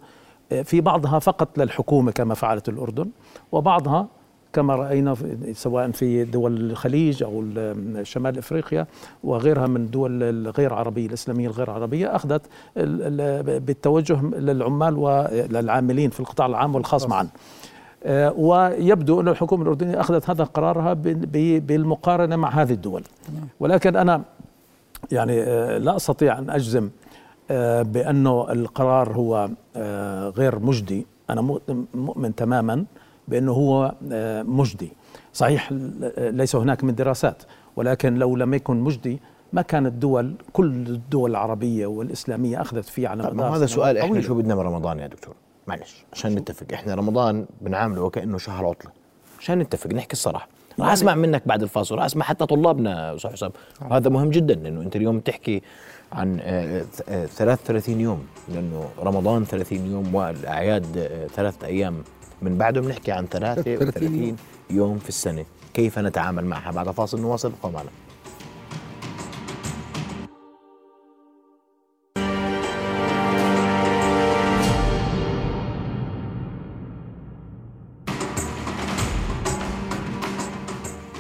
في 0.63 0.82
بعضها 0.82 1.20
فقط 1.20 1.58
للحكومة 1.58 2.12
كما 2.12 2.34
فعلت 2.36 2.70
الأردن 2.70 3.10
وبعضها 3.51 4.08
كما 4.54 4.75
رأينا 4.75 5.13
في- 5.13 5.54
سواء 5.54 5.92
في 5.92 6.24
دول 6.24 6.72
الخليج 6.72 7.24
أو 7.24 7.42
ال- 7.42 8.08
شمال 8.08 8.38
إفريقيا 8.38 8.88
وغيرها 9.24 9.68
من 9.68 9.75
الدول 9.82 10.24
الغير 10.24 10.74
عربية 10.74 11.06
الإسلامية 11.08 11.48
الغير 11.48 11.70
عربية 11.70 12.16
أخذت 12.16 12.42
ال- 12.77 13.22
ال- 13.22 13.60
بالتوجه 13.60 14.22
للعمال 14.22 14.98
وللعاملين 14.98 16.10
في 16.10 16.20
القطاع 16.20 16.46
العام 16.46 16.75
والخاص 16.75 17.08
معا. 17.10 17.27
آه، 18.04 18.34
ويبدو 18.38 19.22
أن 19.22 19.27
الحكومة 19.27 19.63
الأردنية 19.63 20.00
أخذت 20.00 20.30
هذا 20.30 20.44
قرارها 20.44 20.94
بالمقارنة 21.60 22.36
مع 22.36 22.50
هذه 22.50 22.74
الدول. 22.74 23.04
ولكن 23.60 23.96
أنا 23.96 24.22
يعني 25.12 25.42
آه، 25.44 25.77
لا 25.77 25.96
أستطيع 25.96 26.39
أن 26.39 26.50
أجزم 26.50 26.89
آه، 27.51 27.82
بأنه 27.82 28.51
القرار 28.51 29.13
هو 29.13 29.50
آه، 29.75 30.30
غير 30.30 30.60
مجدي. 30.60 31.06
أنا 31.30 31.42
مؤمن- 31.94 32.36
تماما 32.36 32.86
بأنه 33.27 33.51
هو 33.51 33.96
آه، 34.12 34.44
مجدي. 34.44 34.92
صحيح 35.34 35.70
ليس 36.18 36.56
هناك 36.56 36.84
من 36.84 36.96
دراسات 36.96 37.44
ولكن 37.75 38.16
لو 38.16 38.36
لم 38.36 38.54
يكن 38.54 38.80
مجدي 38.80 39.20
ما 39.54 39.62
كانت 39.62 39.88
الدول 39.88 40.34
كل 40.54 40.66
الدول 40.66 41.32
العربية 41.32 41.86
والإسلامية 41.88 42.62
أخذت 42.62 42.86
فيه 42.86 43.08
على 43.08 43.24
مدار 43.24 43.56
هذا 43.56 43.66
سؤال 43.66 43.98
إحنا 43.98 44.10
طويلة. 44.10 44.27
شو 44.27 44.36
بدنا 44.36 44.56
من 44.56 44.62
رمضان 44.62 45.00
يا 45.00 45.08
دكتور؟ 45.08 45.36
معلش 45.68 46.06
عشان 46.13 46.36
نتفق. 46.36 46.66
إحنا 46.74 46.96
رمضان 46.96 47.46
بنعامله 47.62 48.01
وكأنه 48.01 48.38
شهر 48.38 48.66
عطلة. 48.66 48.92
عشان 49.39 49.60
نتفق 49.60 49.94
نحكي 49.94 50.13
الصراحة. 50.13 50.48
راح 50.80 50.92
أسمع 50.92 51.16
منك 51.16 51.48
بعد 51.48 51.63
الفاصل 51.63 51.96
راح 51.96 52.06
أسمع 52.06 52.25
حتى 52.25 52.46
طلابنا 52.46 53.16
أستاذ 53.16 53.32
حسام. 53.32 53.51
هذا 53.92 54.10
مهم 54.10 54.30
جدا 54.30 54.54
لأنه 54.56 54.82
أنت 54.82 54.96
اليوم 54.96 55.20
تحكي 55.20 55.62
عن 56.11 56.39
آه، 56.41 56.85
آه، 57.09 57.25
33 57.25 58.01
يوم 58.01 58.25
لأنه 58.49 58.89
رمضان 58.99 59.45
30 59.45 59.85
يوم 59.91 60.15
والأعياد 60.15 60.97
آه، 60.97 61.27
ثلاثة 61.27 61.67
أيام 61.67 62.03
من 62.41 62.57
بعده 62.57 62.81
بنحكي 62.81 63.11
عن 63.11 63.27
33 63.27 64.35
يوم. 64.69 64.97
في 64.97 65.09
السنة. 65.09 65.45
كيف 65.73 65.99
نتعامل 65.99 66.45
معها؟ 66.45 66.71
بعد 66.71 66.89
فاصل 66.91 67.21
نواصل 67.21 67.51
ابقوا 67.57 67.71
معنا. 67.71 67.89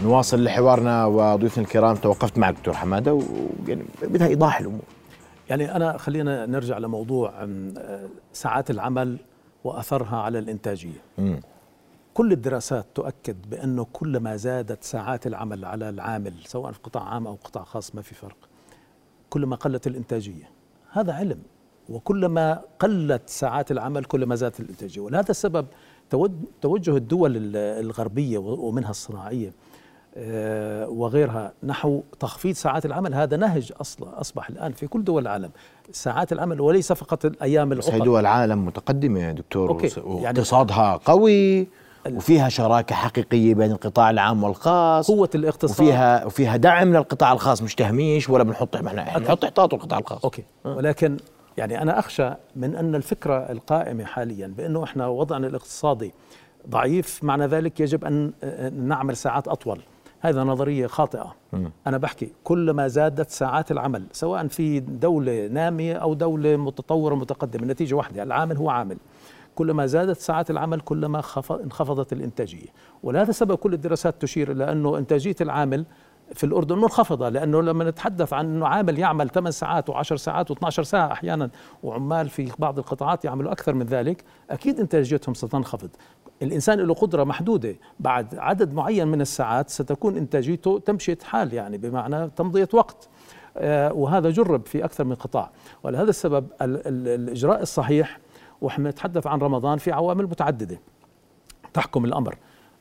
نواصل 0.07 0.49
حوارنا 0.49 1.05
وضيوفنا 1.05 1.63
الكرام. 1.63 1.95
توقفت 1.95 2.37
مع 2.37 2.51
دكتور 2.51 2.73
حمادة 2.73 3.13
ويعني 3.13 3.83
بدها 4.01 4.27
إيضاح 4.27 4.59
الأمور. 4.59 4.81
يعني 5.49 5.75
أنا 5.75 5.97
خلينا 5.97 6.45
نرجع 6.45 6.77
لموضوع 6.77 7.33
آه، 7.43 8.07
ساعات 8.33 8.69
العمل 8.71 9.17
وأثرها 9.63 10.17
على 10.17 10.39
الإنتاجية. 10.39 11.01
مم. 11.17 11.39
كل 12.13 12.31
الدراسات 12.31 12.85
تؤكد 12.95 13.35
بأنه 13.49 13.87
كلما 13.93 14.35
زادت 14.35 14.83
ساعات 14.83 15.27
العمل 15.27 15.65
على 15.65 15.89
العامل 15.89 16.33
سواء 16.45 16.71
في 16.71 16.79
قطاع 16.83 17.03
عام 17.03 17.27
أو 17.27 17.37
قطاع 17.43 17.63
خاص 17.63 17.95
ما 17.95 18.01
في 18.01 18.15
فرق. 18.15 18.37
كلما 19.29 19.55
قلت 19.55 19.87
الإنتاجية. 19.87 20.49
هذا 20.91 21.13
علم. 21.13 21.39
وكلما 21.89 22.61
قلت 22.79 23.21
ساعات 23.29 23.71
العمل 23.71 24.05
كلما 24.05 24.35
زادت 24.35 24.59
الإنتاجية. 24.59 25.01
ولهذا 25.01 25.31
السبب 25.31 25.65
توجه 26.61 26.97
الدول 26.97 27.37
ال- 27.37 27.55
الغربية 27.85 28.37
ومنها 28.37 28.89
الصناعية 28.89 29.47
آه، 29.47 29.51
وغيرها. 30.89 31.53
نحو 31.63 32.01
تخفيض 32.19 32.55
ساعات 32.55 32.85
العمل. 32.85 33.13
هذا 33.13 33.37
نهج 33.37 33.73
أصلا 33.81 34.21
أصبح 34.21 34.49
الآن 34.49 34.71
في 34.71 34.87
كل 34.87 35.03
دول 35.03 35.21
العالم. 35.21 35.51
ساعات 35.91 36.31
العمل 36.33 36.61
وليس 36.61 36.93
فقط 36.93 37.25
هي 37.41 37.63
العطل 37.63 37.99
دول 38.03 38.25
عالم 38.25 38.65
متقدمة 38.65 39.19
يا 39.19 39.31
دكتور 39.31 39.69
okay. 39.69 39.87
يعني- 39.97 40.09
واقتصادها 40.09 40.99
قوي 41.05 41.67
وفيها 42.11 42.49
شراكة 42.49 42.95
حقيقية 42.95 43.55
بين 43.55 43.71
القطاع 43.71 44.09
العام 44.09 44.43
والخاص 44.43 45.07
قوة 45.07 45.29
الاقتصاد. 45.35 45.71
وفيها 45.71 46.25
وفيها 46.25 46.57
دعم 46.57 46.93
للقطاع 46.93 47.33
الخاص. 47.33 47.61
مش 47.61 47.75
تهميش 47.75 48.29
ولا 48.29 48.43
بنحط 48.43 48.75
إحنا 48.75 49.17
بنحط 49.19 49.43
احتاط 49.43 49.73
القطاع 49.73 49.99
الخاص. 49.99 50.23
okay. 50.23 50.43
ولكن 50.65 51.17
يعني 51.57 51.81
أنا 51.81 51.99
أخشى 51.99 52.29
من 52.55 52.75
أن 52.75 52.95
الفكرة 52.95 53.37
القائمة 53.37 54.03
حاليا 54.05 54.47
بأنه 54.57 54.83
إحنا 54.83 55.07
وضعنا 55.07 55.47
الاقتصادي 55.47 56.13
ضعيف 56.69 57.23
معنى 57.23 57.45
ذلك 57.45 57.79
يجب 57.79 58.05
ان 58.05 58.31
آه، 58.43 58.69
نعمل 58.69 59.17
ساعات 59.17 59.47
أطول. 59.47 59.81
هذا 60.19 60.43
نظرية 60.43 60.87
خاطئة. 60.87 61.35
أنا 61.87 61.97
بحكي 61.97 62.31
كلما 62.43 62.87
زادت 62.87 63.29
ساعات 63.29 63.71
العمل 63.71 64.03
سواء 64.11 64.47
في 64.47 64.79
دولة 64.79 65.47
نامية 65.47 65.93
أو 65.93 66.13
دولة 66.13 66.55
متطورة 66.57 67.15
متقدمة 67.15 67.63
النتيجه 67.63 67.95
واحدة 67.95 68.23
العامل 68.23 68.57
هو 68.57 68.69
عامل. 68.69 68.97
كلما 69.55 69.85
زادت 69.85 70.17
ساعات 70.17 70.51
العمل 70.51 70.79
كلما 70.79 71.21
خف- 71.21 71.51
انخفضت 71.51 72.13
الإنتاجية. 72.13 72.67
ولهذا 73.03 73.29
السبب 73.29 73.55
كل 73.55 73.73
الدراسات 73.73 74.21
تشير 74.21 74.51
إلى 74.51 74.71
أنه 74.71 74.97
إنتاجية 74.97 75.35
العامل 75.41 75.85
في 76.33 76.43
الأردن 76.43 76.77
منخفضه 76.77 77.29
لأنه 77.29 77.61
لما 77.61 77.83
نتحدث 77.89 78.33
عن 78.33 78.45
إنه 78.45 78.67
عامل 78.67 78.99
يعمل 78.99 79.29
8 79.29 79.49
ساعات 79.51 79.91
و10 79.91 80.01
ساعات 80.15 80.51
و12 80.51 80.69
ساعة 80.69 81.11
أحيانا 81.11 81.49
وعمال 81.83 82.29
في 82.29 82.51
بعض 82.59 82.79
القطاعات 82.79 83.25
يعملوا 83.25 83.51
أكثر 83.51 83.73
من 83.73 83.85
ذلك 83.85 84.23
أكيد 84.49 84.79
إنتاجيتهم 84.79 85.33
ستنخفض. 85.33 85.89
الإنسان 86.41 86.79
له 86.79 86.93
قدرة 86.93 87.23
محدودة. 87.23 87.75
بعد 87.99 88.35
عدد 88.35 88.73
معين 88.73 89.07
من 89.07 89.21
الساعات 89.21 89.69
ستكون 89.69 90.17
إنتاجيته 90.17 90.79
تمشيه 90.79 91.17
حال 91.23 91.53
يعني 91.53 91.77
بمعنى 91.77 92.29
تمضية 92.29 92.69
وقت. 92.73 93.09
آه، 93.57 93.93
وهذا 93.93 94.29
جرب 94.29 94.65
في 94.65 94.85
أكثر 94.85 95.03
من 95.03 95.15
قطاع. 95.15 95.51
ولهذا 95.83 96.09
السبب 96.09 96.47
ال- 96.61 96.87
ال- 96.87 97.07
الإجراء 97.07 97.61
الصحيح 97.61 98.19
وإحنا 98.61 98.89
نتحدث 98.89 99.27
عن 99.27 99.39
رمضان 99.39 99.77
في 99.77 99.91
عوامل 99.91 100.23
متعددة. 100.25 100.79
تحكم 101.73 102.05
الأمر. 102.05 102.35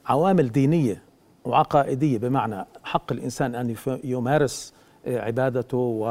عوامل 0.07 0.53
دينية 0.53 1.03
وعقائدية 1.47 2.19
بمعنى 2.19 2.65
حق 2.85 3.13
الإنسان 3.13 3.55
أن 3.55 3.71
يف- 3.71 3.99
يمارس 4.05 4.75
آه، 5.07 5.21
عبادته 5.21 6.05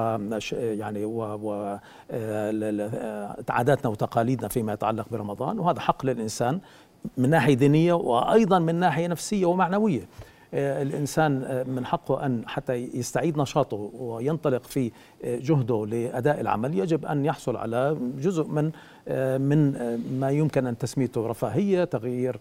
يعني 0.53 1.05
و 1.05 1.19
و 1.21 1.77
آه، 2.11 2.51
ل- 2.51 2.77
ل- 2.77 2.89
آه، 2.93 3.35
عاداتنا 3.49 3.91
وتقاليدنا 3.91 4.47
فيما 4.47 4.73
يتعلق 4.73 5.05
برمضان. 5.11 5.59
وهذا 5.59 5.79
حق 5.79 6.05
للإنسان 6.05 6.59
من 7.17 7.29
ناحية 7.29 7.53
دينية 7.53 7.93
وأيضا 7.93 8.59
من 8.59 8.75
ناحية 8.75 9.07
نفسية 9.07 9.45
ومعنوية. 9.45 10.01
آه، 10.53 10.81
الإنسان 10.81 11.43
آه، 11.43 11.63
من 11.63 11.85
حقه 11.85 12.25
أن 12.25 12.43
حتى 12.47 12.73
يستعيد 12.73 13.37
نشاطه 13.37 13.91
وينطلق 13.93 14.63
في 14.63 14.91
آه، 15.23 15.37
جهده 15.37 15.85
لأداء 15.85 16.41
العمل 16.41 16.79
يجب 16.79 17.05
أن 17.05 17.25
يحصل 17.25 17.55
على 17.55 17.97
جزء 18.17 18.47
من 18.47 18.71
من 19.41 19.73
ما 20.19 20.29
يمكن 20.31 20.67
أن 20.67 20.77
تسميته 20.77 21.27
رفاهية 21.27 21.83
تغيير 21.83 22.39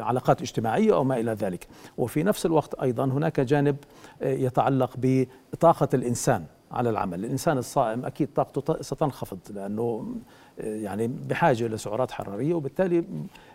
علاقات 0.00 0.42
اجتماعية 0.42 0.94
أو 0.94 1.04
ما 1.04 1.20
إلى 1.20 1.32
ذلك. 1.32 1.66
وفي 1.98 2.22
نفس 2.22 2.46
الوقت 2.46 2.74
أيضا 2.74 3.04
هناك 3.04 3.40
جانب 3.40 3.76
يتعلق 4.22 4.90
بطاقة 5.52 5.88
الإنسان 5.94 6.44
على 6.74 6.90
العمل. 6.90 7.24
الإنسان 7.24 7.58
الصائم 7.58 8.04
أكيد 8.04 8.28
طاقته 8.34 8.82
ستنخفض 8.82 9.38
لأنه 9.50 9.82
آه، 9.82 10.04
يعني 10.58 11.06
بحاجة 11.06 11.66
لسعرات 11.66 12.10
حرارية 12.10 12.54
وبالتالي 12.54 13.04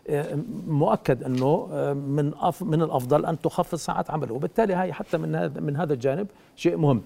آه، 0.09 0.37
مؤكد 0.67 1.23
إنه 1.23 1.67
آه، 1.71 1.93
من 1.93 2.33
من 2.61 2.81
الأفضل 2.81 3.25
أن 3.25 3.41
تخفض 3.41 3.77
ساعات 3.77 4.11
عمله. 4.11 4.33
وبالتالي 4.33 4.73
هاي 4.73 4.93
حتى 4.93 5.17
من 5.17 5.35
هذا 5.35 5.59
من 5.59 5.75
هذا 5.75 5.93
الجانب 5.93 6.27
شيء 6.55 6.77
مهم. 6.77 7.01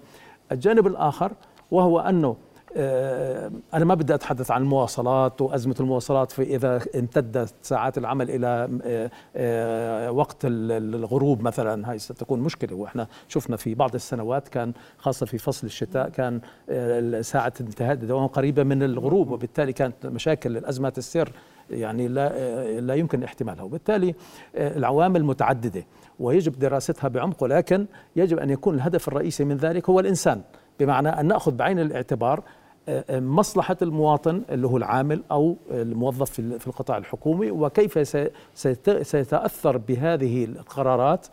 الجانب 0.51 0.87
الآخر 0.87 1.31
وهو 1.71 1.99
أنه 1.99 2.35
أنا 2.75 3.85
ما 3.85 3.95
بدي 3.95 4.15
أتحدث 4.15 4.51
عن 4.51 4.61
المواصلات 4.61 5.41
وأزمة 5.41 5.75
المواصلات 5.79 6.31
في 6.31 6.43
إذا 6.43 6.81
امتدت 6.95 7.53
ساعات 7.61 7.97
العمل 7.97 8.29
إلى 8.29 8.79
آه، 8.83 9.11
آه، 9.35 10.11
وقت 10.11 10.37
الغروب 10.43 11.41
مثلا. 11.41 11.91
هاي 11.91 11.99
ستكون 11.99 12.39
مشكلة. 12.39 12.75
وإحنا 12.75 13.07
شفنا 13.27 13.57
في 13.57 13.75
بعض 13.75 13.95
السنوات 13.95 14.47
كان 14.47 14.73
خاصة 14.97 15.25
في 15.25 15.37
فصل 15.37 15.67
الشتاء 15.67 16.09
كان 16.09 16.41
ساعة 17.21 17.53
انتهاء 17.61 17.93
الدوام 17.93 18.27
قريبة 18.27 18.63
من 18.63 18.83
الغروب. 18.83 19.31
وبالتالي 19.31 19.73
كانت 19.73 20.05
مشاكل 20.05 20.57
الأزمات 20.57 20.97
السر 20.97 21.31
يعني 21.69 22.07
لا 22.07 22.79
لا 22.79 22.93
يمكن 22.93 23.23
احتمالها. 23.23 23.63
وبالتالي 23.63 24.15
العوامل 24.55 25.23
متعددة 25.23 25.85
ويجب 26.19 26.59
دراستها 26.59 27.07
بعمق. 27.07 27.43
ولكن 27.43 27.85
يجب 28.15 28.39
أن 28.39 28.49
يكون 28.49 28.75
الهدف 28.75 29.07
الرئيسي 29.07 29.45
من 29.45 29.57
ذلك 29.57 29.89
هو 29.89 29.99
الإنسان. 29.99 30.41
بمعنى 30.79 31.09
أن 31.09 31.25
نأخذ 31.25 31.51
بعين 31.51 31.79
الاعتبار 31.79 32.43
مصلحة 33.11 33.77
المواطن 33.81 34.41
اللي 34.49 34.67
هو 34.67 34.77
العامل 34.77 35.23
أو 35.31 35.55
الموظف 35.71 36.31
في 36.31 36.67
القطاع 36.67 36.97
الحكومي 36.97 37.51
وكيف 37.51 38.07
سيتأثر 39.03 39.77
بهذه 39.77 40.45
القرارات 40.45 41.27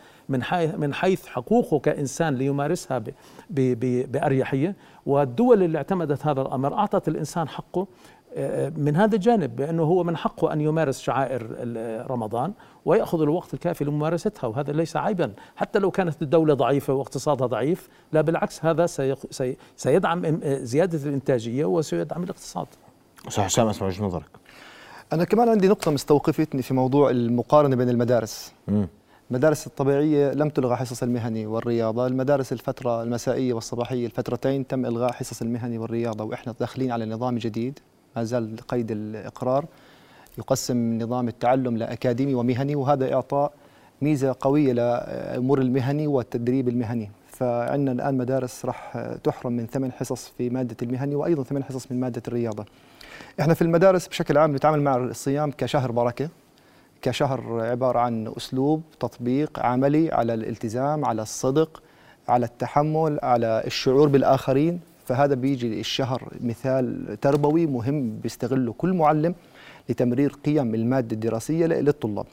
من 0.77 0.93
حيث 0.93 1.25
حقوقه 1.27 1.79
كإنسان 1.79 2.35
ليمارسها 2.35 3.03
بأريحية. 3.49 4.75
والدول 5.05 5.63
اللي 5.63 5.77
اعتمدت 5.77 6.25
هذا 6.25 6.41
الأمر 6.41 6.73
أعطت 6.73 7.07
الإنسان 7.07 7.47
حقه 7.47 7.87
من 8.77 8.95
هذا 8.95 9.15
الجانب 9.15 9.55
بأنه 9.55 9.83
هو 9.83 10.03
من 10.03 10.17
حقه 10.17 10.53
أن 10.53 10.61
يمارس 10.61 10.99
شعائر 10.99 11.47
رمضان 12.11 12.53
ويأخذ 12.85 13.21
الوقت 13.21 13.53
الكافي 13.53 13.85
لممارستها 13.85 14.47
وهذا 14.47 14.73
ليس 14.73 14.97
عيبا. 14.97 15.33
حتى 15.55 15.79
لو 15.79 15.91
كانت 15.91 16.21
الدولة 16.21 16.53
ضعيفة 16.53 16.93
واقتصادها 16.93 17.47
ضعيف 17.47 17.89
لا 18.11 18.21
بالعكس 18.21 18.65
هذا 18.65 18.85
سيدعم 19.75 20.39
زيادة 20.43 21.09
الإنتاجية 21.09 21.65
وسيدعم 21.65 22.23
الاقتصاد. 22.23 22.67
صح 23.29 23.43
حسام 23.43 23.67
أسمع 23.67 23.87
وجهة 23.87 24.03
نظرك. 24.03 24.29
أنا 25.13 25.23
كمان 25.23 25.49
عندي 25.49 25.67
نقطة 25.67 25.91
مستوقفتني 25.91 26.61
في 26.61 26.73
موضوع 26.73 27.09
المقارنة 27.09 27.75
بين 27.75 27.89
المدارس. 27.89 28.53
م. 28.67 28.85
المدارس 29.31 29.67
الطبيعية 29.67 30.31
لم 30.31 30.49
تلغى 30.49 30.75
حصص 30.75 31.03
المهني 31.03 31.45
والرياضة. 31.45 32.07
المدارس 32.07 32.53
الفترة 32.53 33.03
المسائية 33.03 33.53
والصباحية 33.53 34.05
الفترتين 34.05 34.67
تم 34.67 34.85
إلغاء 34.85 35.11
حصص 35.11 35.41
المهني 35.41 35.77
والرياضة 35.77 36.23
وإحنا 36.23 36.55
داخلين 36.59 36.91
على 36.91 37.05
نظام 37.05 37.37
جديد. 37.37 37.79
ما 38.15 38.23
زال 38.23 38.57
قيد 38.67 38.91
الإقرار 38.91 39.65
يقسم 40.37 40.97
نظام 41.01 41.27
التعلم 41.27 41.77
لأكاديمي 41.77 42.35
ومهني 42.35 42.75
وهذا 42.75 43.13
إعطاء 43.13 43.51
ميزة 44.01 44.35
قوية 44.39 44.73
لأمور 44.73 45.61
المهني 45.61 46.07
والتدريب 46.07 46.69
المهني. 46.69 47.11
فعندنا 47.27 47.91
الآن 47.91 48.17
مدارس 48.17 48.65
راح 48.65 49.07
تحرم 49.23 49.53
من 49.53 49.67
ثمان 49.67 49.91
حصص 49.91 50.33
في 50.37 50.49
مادة 50.49 50.75
المهني 50.81 51.15
وأيضا 51.15 51.43
ثمان 51.43 51.63
حصص 51.63 51.91
من 51.91 51.99
مادة 51.99 52.21
الرياضة. 52.27 52.65
إحنا 53.39 53.53
في 53.53 53.61
المدارس 53.61 54.07
بشكل 54.07 54.37
عام 54.37 54.55
نتعامل 54.55 54.81
مع 54.81 54.95
الصيام 54.97 55.51
كشهر 55.51 55.91
بركة 55.91 56.29
كشهر 57.01 57.61
عبارة 57.61 57.99
عن 57.99 58.33
أسلوب 58.37 58.81
تطبيق 58.99 59.59
عملي 59.59 60.11
على 60.11 60.33
الالتزام 60.33 61.05
على 61.05 61.21
الصدق 61.21 61.83
على 62.27 62.45
التحمل 62.45 63.19
على 63.23 63.63
الشعور 63.65 64.07
بالآخرين. 64.07 64.79
فهذا 65.11 65.35
بيجي 65.35 65.79
الشهر 65.79 66.33
مثال 66.41 67.17
تربوي 67.21 67.65
مهم 67.65 68.17
بيستغله 68.23 68.73
كل 68.77 68.93
معلم 68.93 69.35
لتمرير 69.89 70.35
قيم 70.45 70.75
المادة 70.75 71.13
الدراسية 71.13 71.65
للطلاب. 71.65 72.25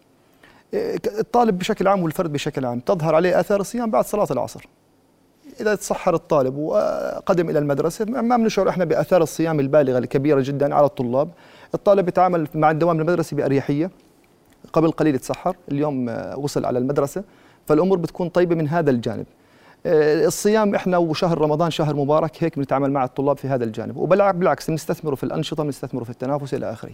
الطالب 1.18 1.58
بشكل 1.58 1.88
عام 1.88 2.02
والفرد 2.02 2.32
بشكل 2.32 2.64
عام 2.64 2.80
تظهر 2.80 3.14
عليه 3.14 3.40
آثار 3.40 3.60
الصيام 3.60 3.90
بعد 3.90 4.04
صلاة 4.04 4.26
العصر. 4.30 4.68
إذا 5.60 5.74
تصحر 5.74 6.14
الطالب 6.14 6.56
وقدم 6.56 7.50
إلى 7.50 7.58
المدرسة 7.58 8.04
ما 8.04 8.36
بنشعر 8.36 8.68
إحنا 8.68 8.84
بآثار 8.84 9.22
الصيام 9.22 9.60
البالغة 9.60 9.98
الكبيرة 9.98 10.40
جدا 10.40 10.74
على 10.74 10.86
الطلاب. 10.86 11.28
الطالب 11.74 12.08
يتعامل 12.08 12.48
مع 12.54 12.70
الدوام 12.70 13.00
المدرسي 13.00 13.36
بأريحية. 13.36 13.90
قبل 14.72 14.90
قليل 14.90 15.14
يتسحر 15.14 15.56
اليوم 15.70 16.08
وصل 16.36 16.64
على 16.64 16.78
المدرسة. 16.78 17.24
فالأمور 17.66 17.98
بتكون 17.98 18.28
طيبة 18.28 18.54
من 18.54 18.68
هذا 18.68 18.90
الجانب. 18.90 19.26
آه، 19.26 19.37
الصيام 19.86 20.74
إحنا 20.74 20.98
وشهر 20.98 21.38
رمضان 21.38 21.70
شهر 21.70 21.96
مبارك 21.96 22.44
هيك 22.44 22.58
بنتعامل 22.58 22.92
مع 22.92 23.04
الطلاب 23.04 23.36
في 23.36 23.48
هذا 23.48 23.64
الجانب. 23.64 23.96
وبالعكس 23.96 24.70
بنستثمروا 24.70 25.16
في 25.16 25.24
الأنشطة 25.24 25.64
بنستثمروا 25.64 26.04
في 26.04 26.10
التنافس 26.10 26.54
إلى 26.54 26.72
آخره. 26.72 26.92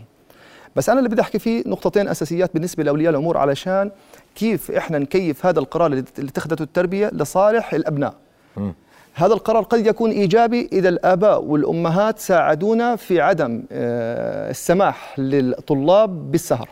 بس 0.76 0.88
أنا 0.88 0.98
اللي 0.98 1.10
بدي 1.10 1.20
أحكي 1.20 1.38
فيه 1.38 1.62
نقطتين 1.66 2.08
أساسيات 2.08 2.50
بالنسبة 2.54 2.84
لأولياء 2.84 3.10
الأمور 3.10 3.36
علشان 3.36 3.90
كيف 4.34 4.70
إحنا 4.70 4.98
نكيف 4.98 5.46
هذا 5.46 5.58
القرار 5.58 5.86
اللي 5.86 6.04
اتخذته 6.18 6.62
التربية 6.62 7.10
لصالح 7.12 7.74
الأبناء. 7.74 8.14
م. 8.56 8.70
هذا 9.14 9.34
القرار 9.34 9.62
قد 9.62 9.86
يكون 9.86 10.10
إيجابي 10.10 10.68
إذا 10.72 10.88
الآباء 10.88 11.42
والأمهات 11.42 12.18
ساعدونا 12.18 12.96
في 12.96 13.20
عدم 13.20 13.62
آه، 13.72 14.50
السماح 14.50 15.18
للطلاب 15.18 16.30
بالسهر. 16.30 16.68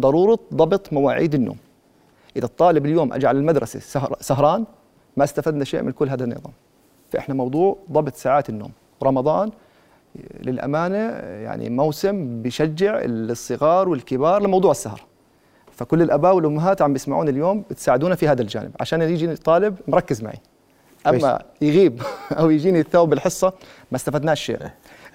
ضرورة 0.00 0.38
ضبط 0.54 0.92
مواعيد 0.92 1.34
النوم. 1.34 1.56
إذا 2.36 2.44
الطالب 2.44 2.86
اليوم 2.86 3.12
اجى 3.12 3.26
على 3.26 3.38
المدرسة 3.38 3.80
سهران 4.20 4.64
ما 5.20 5.24
استفدنا 5.24 5.64
شيء 5.64 5.82
من 5.82 5.92
كل 5.92 6.08
هذا 6.08 6.24
النظام. 6.24 6.52
فإحنا 7.10 7.34
موضوع 7.34 7.78
ضبط 7.92 8.14
ساعات 8.14 8.48
النوم. 8.48 8.72
رمضان 9.02 9.50
للأمانة 10.40 10.96
يعني 11.46 11.70
موسم 11.70 12.42
بيشجع 12.42 13.00
الصغار 13.04 13.88
والكبار 13.88 14.42
لموضوع 14.42 14.70
السهر. 14.70 15.00
فكل 15.72 16.02
الآباء 16.02 16.34
والأمهات 16.34 16.82
عم 16.82 16.92
بيسمعون 16.92 17.28
اليوم 17.28 17.64
بتساعدونا 17.70 18.14
في 18.14 18.28
هذا 18.28 18.42
الجانب. 18.42 18.70
عشان 18.80 19.02
يجي 19.02 19.32
الطالب 19.32 19.76
مركز 19.88 20.22
معي. 20.22 20.38
أما 21.06 21.42
يغيب 21.60 22.02
أو 22.38 22.50
يجيني 22.50 22.80
الثوب 22.80 23.10
بالحصة 23.10 23.52
ما 23.90 23.96
استفدناش 23.96 24.40
شيء. 24.44 24.58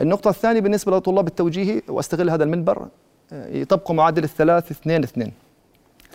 النقطة 0.01 0.29
الثانية 0.29 0.59
بالنسبة 0.59 0.97
لطلاب 0.97 1.27
التوجيهي 1.27 1.81
وأستغل 1.87 2.29
هذا 2.29 2.43
المنبر 2.43 2.87
يطبقوا 3.31 3.95
معدل 3.95 4.23
الثلاث 4.23 4.71
اثنين 4.71 5.03
اثنين. 5.03 5.33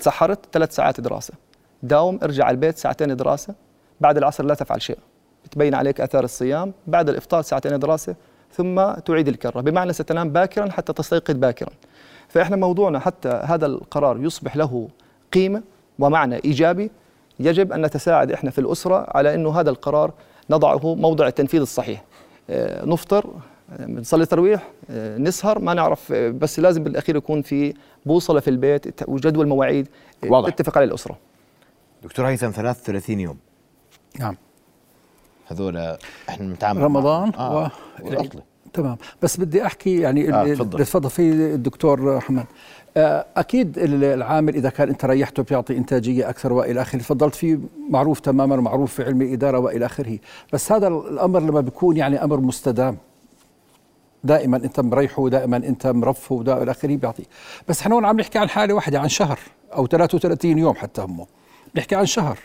سحرت 0.01 0.39
ثلاث 0.53 0.75
ساعات 0.75 1.01
دراسة. 1.01 1.35
داوم 1.83 2.19
ارجع 2.23 2.45
على 2.45 2.55
البيت 2.55 2.79
ساعتين 2.79 3.17
دراسة. 3.17 3.55
بعد 4.01 4.17
العصر 4.17 4.45
لا 4.45 4.55
تفعل 4.55 4.83
شيء. 4.83 4.99
بتبين 5.45 5.75
عليك 5.75 6.01
آثار 6.01 6.25
الصيام 6.25 6.73
بعد 6.87 7.09
الإفطار 7.09 7.43
ساعتين 7.43 7.79
دراسة 7.79 8.15
ثم 8.53 8.93
تعيد 8.93 9.29
الكرة. 9.29 9.61
بمعنى 9.61 9.93
ستنام 9.93 10.31
باكرا 10.31 10.71
حتى 10.71 10.93
تستيقظ 10.93 11.35
باكرا. 11.35 11.71
فإحنا 12.29 12.57
موضوعنا 12.57 12.99
حتى 12.99 13.29
هذا 13.29 13.67
القرار 13.67 14.19
يصبح 14.25 14.57
له 14.57 14.89
قيمة 15.33 15.63
ومعنى 15.99 16.41
إيجابي 16.45 16.91
يجب 17.41 17.73
أن 17.73 17.83
نتساعد 17.83 18.33
إحنا 18.33 18.51
في 18.51 18.59
الأسرة 18.61 19.07
على 19.09 19.35
إنه 19.35 19.61
هذا 19.61 19.71
القرار 19.71 20.13
نضعه 20.51 20.95
موضع 20.95 21.27
التنفيذ 21.27 21.61
الصحيح. 21.61 22.05
آه، 22.51 22.85
نفطر 22.85 23.27
بنصلي 23.79 24.27
ترويح 24.27 24.69
آه، 24.91 25.19
نسهر 25.19 25.59
ما 25.59 25.75
نعرف 25.75 26.13
آه، 26.13 26.31
بس 26.31 26.61
لازم 26.61 26.85
بالأخير 26.85 27.17
يكون 27.17 27.43
في 27.43 27.75
بوصلة 28.07 28.41
في 28.41 28.51
البيت 28.51 29.09
وجدول 29.09 29.47
مواعيد 29.47 29.89
واضح. 30.27 30.55
تتفق 30.55 30.79
عليه 30.79 30.89
الأسرة. 30.89 31.19
دكتور 32.03 32.29
هيثم 32.29 32.51
33 32.51 33.21
يوم. 33.21 33.37
نعم. 34.19 34.37
هذول 35.47 35.77
إحنا 36.29 36.47
بنتعامل 36.47 36.83
رمضان 36.83 37.33
آه. 37.35 37.71
و... 38.03 38.25
تمام. 38.73 38.97
بس 39.23 39.41
بدي 39.41 39.67
أحكي 39.67 40.01
يعني 40.01 40.35
آه 40.35 40.55
تفضل. 40.55 41.11
في 41.11 41.23
الدكتور 41.33 42.21
حماد 42.21 42.47
آه، 42.97 43.27
أكيد 43.37 43.79
العامل 43.79 44.55
إذا 44.55 44.71
كان 44.71 44.89
أنت 44.89 45.05
ريحته 45.05 45.43
بيعطي 45.43 45.77
إنتاجية 45.77 46.29
أكثر 46.29 46.53
وإلى 46.53 46.83
آخره. 46.83 46.99
تفضلت. 46.99 47.35
فيه 47.35 47.59
معروف 47.91 48.21
تماما 48.21 48.57
ومعروف 48.57 48.95
في 48.95 49.05
علم 49.05 49.23
الاداره 49.23 49.59
وإلى 49.59 49.87
آخره. 49.87 50.19
بس 50.53 50.73
هذا 50.73 50.89
الأمر 50.89 51.41
لما 51.41 51.61
بيكون 51.61 51.97
يعني 51.97 52.25
أمر 52.25 52.41
مستدام. 52.41 52.97
دائما 54.25 54.57
أنت 54.57 54.81
مريحه 54.81 55.29
دائما 55.29 55.57
أنت 55.57 55.87
مرفه 55.87 56.35
والى 56.35 56.71
آخره 56.71 56.97
بيعطي. 56.97 57.25
بس 57.69 57.81
إحنا 57.81 57.95
هون 57.95 58.05
عم 58.05 58.21
نحكي 58.21 58.39
عن 58.39 58.49
حالة 58.49 58.75
واحدة 58.75 59.01
عن 59.01 59.09
شهر 59.09 59.39
أو 59.75 59.87
33 59.87 60.59
يوم 60.59 60.75
حتى 60.75 61.03
هم 61.03 61.27
نحكي 61.77 61.95
عن 61.95 62.07
شهر. 62.07 62.39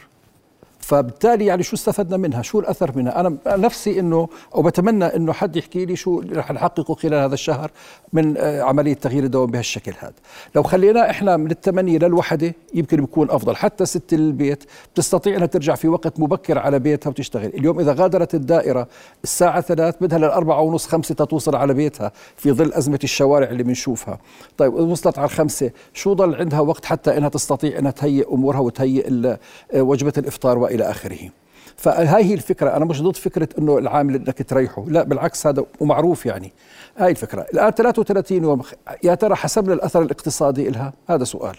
فبالتالي 0.86 1.46
يعني 1.46 1.64
شو 1.64 1.76
استفدنا 1.76 2.18
منها؟ 2.18 2.42
شو 2.42 2.60
الأثر 2.60 2.92
منها؟ 2.96 3.20
أنا 3.20 3.38
نفسي 3.48 4.00
إنه 4.00 4.28
أو 4.56 4.62
بتمنى 4.62 5.06
إنه 5.06 5.34
حد 5.34 5.56
يحكي 5.56 5.86
لي 5.86 5.96
شو 5.96 6.24
رح 6.34 6.52
نحققه 6.52 6.94
خلال 6.94 7.14
هذا 7.14 7.34
الشهر 7.34 7.72
من 8.14 8.38
آه، 8.38 8.62
عملية 8.62 8.94
تغيير 8.94 9.24
الدوام 9.24 9.52
بهالشكل 9.52 9.94
هذا. 10.00 10.14
لو 10.56 10.64
خلينا 10.64 11.10
إحنا 11.10 11.38
من 11.38 11.52
الثمانية 11.52 11.98
للوحدة 11.98 12.54
يمكن 12.74 12.98
بيكون 12.98 13.30
أفضل. 13.32 13.56
حتى 13.56 13.86
ست 13.86 14.14
البيت 14.14 14.64
بتستطيع 14.94 15.36
إنها 15.36 15.46
ترجع 15.46 15.76
في 15.76 15.88
وقت 15.88 16.20
مبكر 16.20 16.60
على 16.60 16.80
بيتها 16.80 17.10
وتشتغل. 17.10 17.46
اليوم 17.46 17.80
إذا 17.80 17.94
غادرت 17.94 18.36
الدائرة 18.36 18.88
الساعة 19.24 19.62
ثلاث 19.62 19.96
بدها 20.02 20.20
للأربعة 20.20 20.62
ونص 20.62 20.88
خمسة 20.88 21.16
توصل 21.16 21.56
على 21.56 21.74
بيتها 21.74 22.12
في 22.38 22.52
ظل 22.52 22.74
أزمة 22.74 23.00
الشوارع 23.04 23.50
اللي 23.50 23.64
بنشوفها. 23.64 24.20
طيب 24.58 24.74
وصلت 24.74 25.18
على 25.18 25.26
الخمسة 25.26 25.72
شو 25.94 26.14
ضل 26.14 26.36
عندها 26.36 26.60
وقت 26.60 26.86
حتى 26.86 27.18
إنها 27.18 27.30
تستطيع 27.30 27.80
إنها 27.80 27.92
تهيئ 27.92 28.34
أمورها 28.34 28.60
وتهيئ 28.60 29.06
آه، 29.16 29.38
وجبة 29.82 30.14
الإفطار 30.18 30.58
والى 30.76 30.92
آخره. 30.92 31.30
فهاي 31.78 32.24
هي 32.24 32.34
الفكرة 32.34 32.76
أنا 32.78 32.86
مش 32.86 33.02
ضد 33.02 33.16
فكرة 33.16 33.50
إنه 33.60 33.78
العامل 33.78 34.16
إنك 34.16 34.42
تريحه 34.50 34.86
لا 34.88 35.04
بالعكس 35.04 35.48
هذا 35.48 35.66
ومعروف 35.80 36.26
يعني. 36.26 36.54
هاي 36.98 37.12
الفكرة. 37.12 37.46
الآن 37.54 37.72
33 37.72 38.44
يوم 38.44 38.62
يا 39.04 39.16
ترى 39.16 39.36
حسبنا 39.36 39.74
الأثر 39.74 40.02
الاقتصادي 40.02 40.70
لها 40.70 40.94
هذا 41.10 41.24
سؤال. 41.24 41.58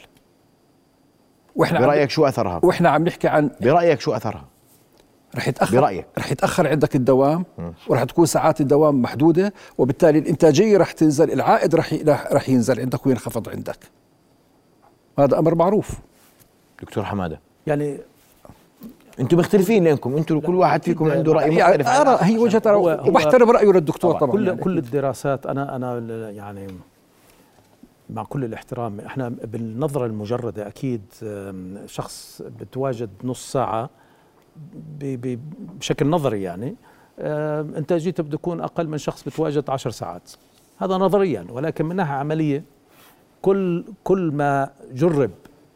وإحنا 1.56 1.80
برأيك 1.80 2.10
شو 2.10 2.26
أثرها؟ 2.26 2.60
وإحنا 2.62 2.88
عم 2.90 3.04
نحكي 3.04 3.28
عن 3.28 3.50
برأيك 3.60 4.00
شو 4.00 4.12
أثرها؟ 4.12 4.44
رح 5.36 5.48
يتأخر. 5.48 5.80
برأيك. 5.80 6.06
رح 6.18 6.32
يتأخر 6.32 6.68
عندك 6.68 6.96
الدوام 6.96 7.44
ورح 7.88 8.04
تكون 8.04 8.26
ساعات 8.26 8.60
الدوام 8.60 9.02
محدودة 9.02 9.52
وبالتالي 9.78 10.18
الإنتاجية 10.18 10.78
رح 10.78 10.92
تنزل 10.92 11.32
العائد 11.32 11.74
رح 11.74 11.92
ي- 11.92 12.02
رح 12.02 12.32
رح 12.32 12.48
ينزل 12.48 12.80
عندك 12.80 13.06
وينخفض 13.06 13.48
عندك. 13.48 13.78
هذا 15.18 15.38
أمر 15.38 15.54
معروف. 15.54 15.90
دكتور 16.82 17.04
حمادة. 17.04 17.40
يعني 17.66 17.98
أنتم 19.20 19.38
مختلفين 19.38 19.84
لينكم 19.84 20.16
أنتم 20.16 20.40
كل 20.40 20.54
واحد 20.54 20.82
فيكم 20.84 21.10
عنده 21.10 21.32
رأي 21.32 21.54
يعني 21.56 21.82
مختلف. 21.82 21.88
أرى 21.88 22.18
هي 22.20 22.38
وجهة 22.38 22.62
هو- 22.66 23.04
وبحترم 23.08 23.50
رايه 23.50 23.72
للدكتور 23.72 24.18
طبعا, 24.18 24.32
كل 24.32 24.46
يعني 24.46 24.60
كل 24.60 24.78
الدراسات 24.78 25.46
أنا 25.46 25.76
أنا 25.76 25.98
يعني 26.30 26.66
مع 28.10 28.24
كل 28.24 28.44
الاحترام 28.44 29.00
إحنا 29.00 29.28
بالنظرة 29.28 30.06
المجردة 30.06 30.66
أكيد 30.68 31.02
شخص 31.86 32.42
بتواجد 32.60 33.10
نص 33.24 33.52
ساعة 33.52 33.90
بشكل 35.00 36.06
نظري 36.06 36.42
يعني 36.42 36.74
انتاجيته 37.78 38.22
بده 38.22 38.34
يكون 38.34 38.60
أقل 38.60 38.88
من 38.88 38.98
شخص 38.98 39.24
بتواجد 39.24 39.70
عشر 39.70 39.90
ساعات. 39.90 40.32
هذا 40.78 40.94
نظريا 40.96 41.46
ولكن 41.50 41.86
من 41.86 41.96
ناحية 41.96 42.14
عملية 42.14 42.64
كل 43.42 43.84
كل 44.04 44.30
ما 44.32 44.70
جرب 44.92 45.30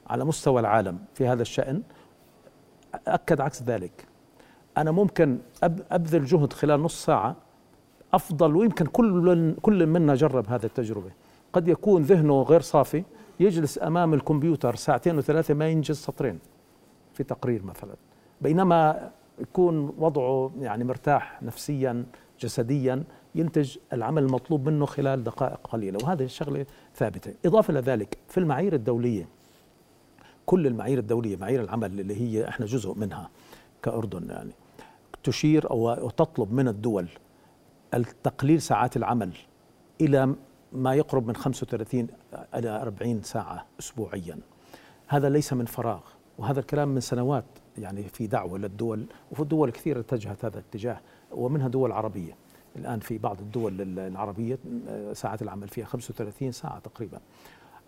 على 0.06 0.24
مستوى 0.24 0.60
العالم 0.60 0.98
في 1.14 1.26
هذا 1.26 1.42
الشأن 1.42 1.82
أكد 3.06 3.40
عكس 3.40 3.62
ذلك. 3.62 4.06
أنا 4.76 4.90
ممكن 4.90 5.38
أب- 5.64 5.82
أبذل 5.92 6.24
جهد 6.24 6.52
خلال 6.52 6.82
نص 6.82 7.04
ساعة 7.04 7.36
أفضل 8.14 8.56
ويمكن 8.56 8.86
كل 8.86 9.54
كل 9.62 9.86
منا 9.86 10.14
جرب 10.14 10.46
هذه 10.48 10.64
التجربة. 10.64 11.10
قد 11.52 11.68
يكون 11.68 12.02
ذهنه 12.02 12.42
غير 12.42 12.60
صافي 12.60 13.04
يجلس 13.40 13.82
أمام 13.82 14.14
الكمبيوتر 14.14 14.74
ساعتين 14.74 15.18
وثلاثة 15.18 15.54
ما 15.54 15.68
ينجز 15.68 15.96
سطرين 15.96 16.38
في 17.14 17.24
تقرير 17.24 17.64
مثلا. 17.64 17.94
بينما 18.40 19.10
يكون 19.38 19.94
وضعه 19.98 20.52
يعني 20.60 20.84
مرتاح 20.84 21.42
نفسيا 21.42 22.04
جسديا 22.40 23.04
ينتج 23.34 23.76
العمل 23.92 24.22
المطلوب 24.22 24.68
منه 24.68 24.86
خلال 24.86 25.24
دقائق 25.24 25.60
قليلة 25.64 25.98
وهذه 26.04 26.24
الشغلة 26.24 26.66
ثابتة. 26.94 27.34
إضافة 27.46 27.70
إلى 27.70 27.80
ذلك 27.80 28.18
في 28.28 28.38
المعايير 28.38 28.72
الدولية 28.74 29.28
كل 30.50 30.66
المعايير 30.66 30.98
الدولية 30.98 31.36
معايير 31.36 31.60
العمل 31.60 32.00
اللي 32.00 32.20
هي 32.20 32.48
إحنا 32.48 32.66
جزء 32.66 32.94
منها 32.94 33.30
كأردن 33.82 34.30
يعني 34.30 34.50
تشير 35.22 35.70
أو 35.70 36.10
تطلب 36.10 36.52
من 36.52 36.68
الدول 36.68 37.08
التقليل 37.94 38.62
ساعات 38.62 38.96
العمل 38.96 39.32
إلى 40.00 40.34
ما 40.72 40.94
يقرب 40.94 41.26
من 41.26 41.36
35 41.36 42.06
إلى 42.54 42.68
40 42.68 43.22
ساعة 43.22 43.66
أسبوعيا. 43.80 44.38
هذا 45.06 45.28
ليس 45.28 45.52
من 45.52 45.64
فراغ 45.64 46.00
وهذا 46.38 46.60
الكلام 46.60 46.88
من 46.88 47.00
سنوات 47.00 47.44
يعني 47.78 48.02
في 48.02 48.26
دعوة 48.26 48.58
للدول 48.58 49.06
وفي 49.30 49.40
الدول 49.40 49.70
كثيرة 49.70 50.00
اتجهت 50.00 50.44
هذا 50.44 50.58
الاتجاه 50.58 51.00
ومنها 51.32 51.68
دول 51.68 51.92
عربية. 51.92 52.36
الآن 52.76 53.00
في 53.00 53.18
بعض 53.18 53.40
الدول 53.40 53.98
العربية 53.98 54.58
آه، 54.88 55.12
ساعات 55.12 55.42
العمل 55.42 55.68
فيها 55.68 55.84
35 55.84 56.52
ساعة 56.52 56.78
تقريبا. 56.78 57.20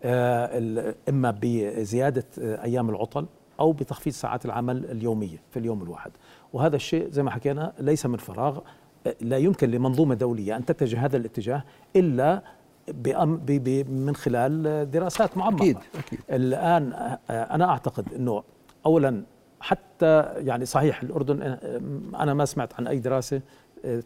آه، 0.04 0.94
إما 1.08 1.38
بزيادة 1.42 2.24
آه، 2.40 2.64
أيام 2.64 2.90
العطل 2.90 3.26
أو 3.60 3.72
بتخفيض 3.72 4.12
ساعات 4.12 4.44
العمل 4.44 4.84
اليومية 4.84 5.38
في 5.50 5.58
اليوم 5.58 5.82
الواحد 5.82 6.10
وهذا 6.52 6.76
الشيء 6.76 7.08
زي 7.10 7.22
ما 7.22 7.30
حكينا 7.30 7.72
ليس 7.78 8.06
من 8.06 8.16
فراغ 8.16 8.58
آه، 9.06 9.14
لا 9.20 9.36
يمكن 9.36 9.70
لمنظومة 9.70 10.14
دولية 10.14 10.56
أن 10.56 10.64
تتجه 10.64 11.04
هذا 11.04 11.16
الاتجاه 11.16 11.64
إلا 11.96 12.42
بأم 12.88 13.36
ب 13.36 13.46
ب 13.46 13.90
من 13.90 14.14
خلال 14.16 14.90
دراسات 14.90 15.36
معمقة 15.36 15.62
أكيد، 15.62 15.78
أكيد. 15.98 16.20
الآن 16.30 16.92
آه، 16.92 17.18
أنا 17.30 17.68
أعتقد 17.68 18.14
أنه 18.14 18.42
أولا 18.86 19.22
حتى 19.60 20.22
يعني 20.36 20.64
صحيح 20.64 21.02
الأردن 21.02 21.42
آه، 21.42 21.80
أنا 22.22 22.34
ما 22.34 22.44
سمعت 22.44 22.74
عن 22.74 22.86
أي 22.86 22.98
دراسة 22.98 23.36
آه، 23.36 23.40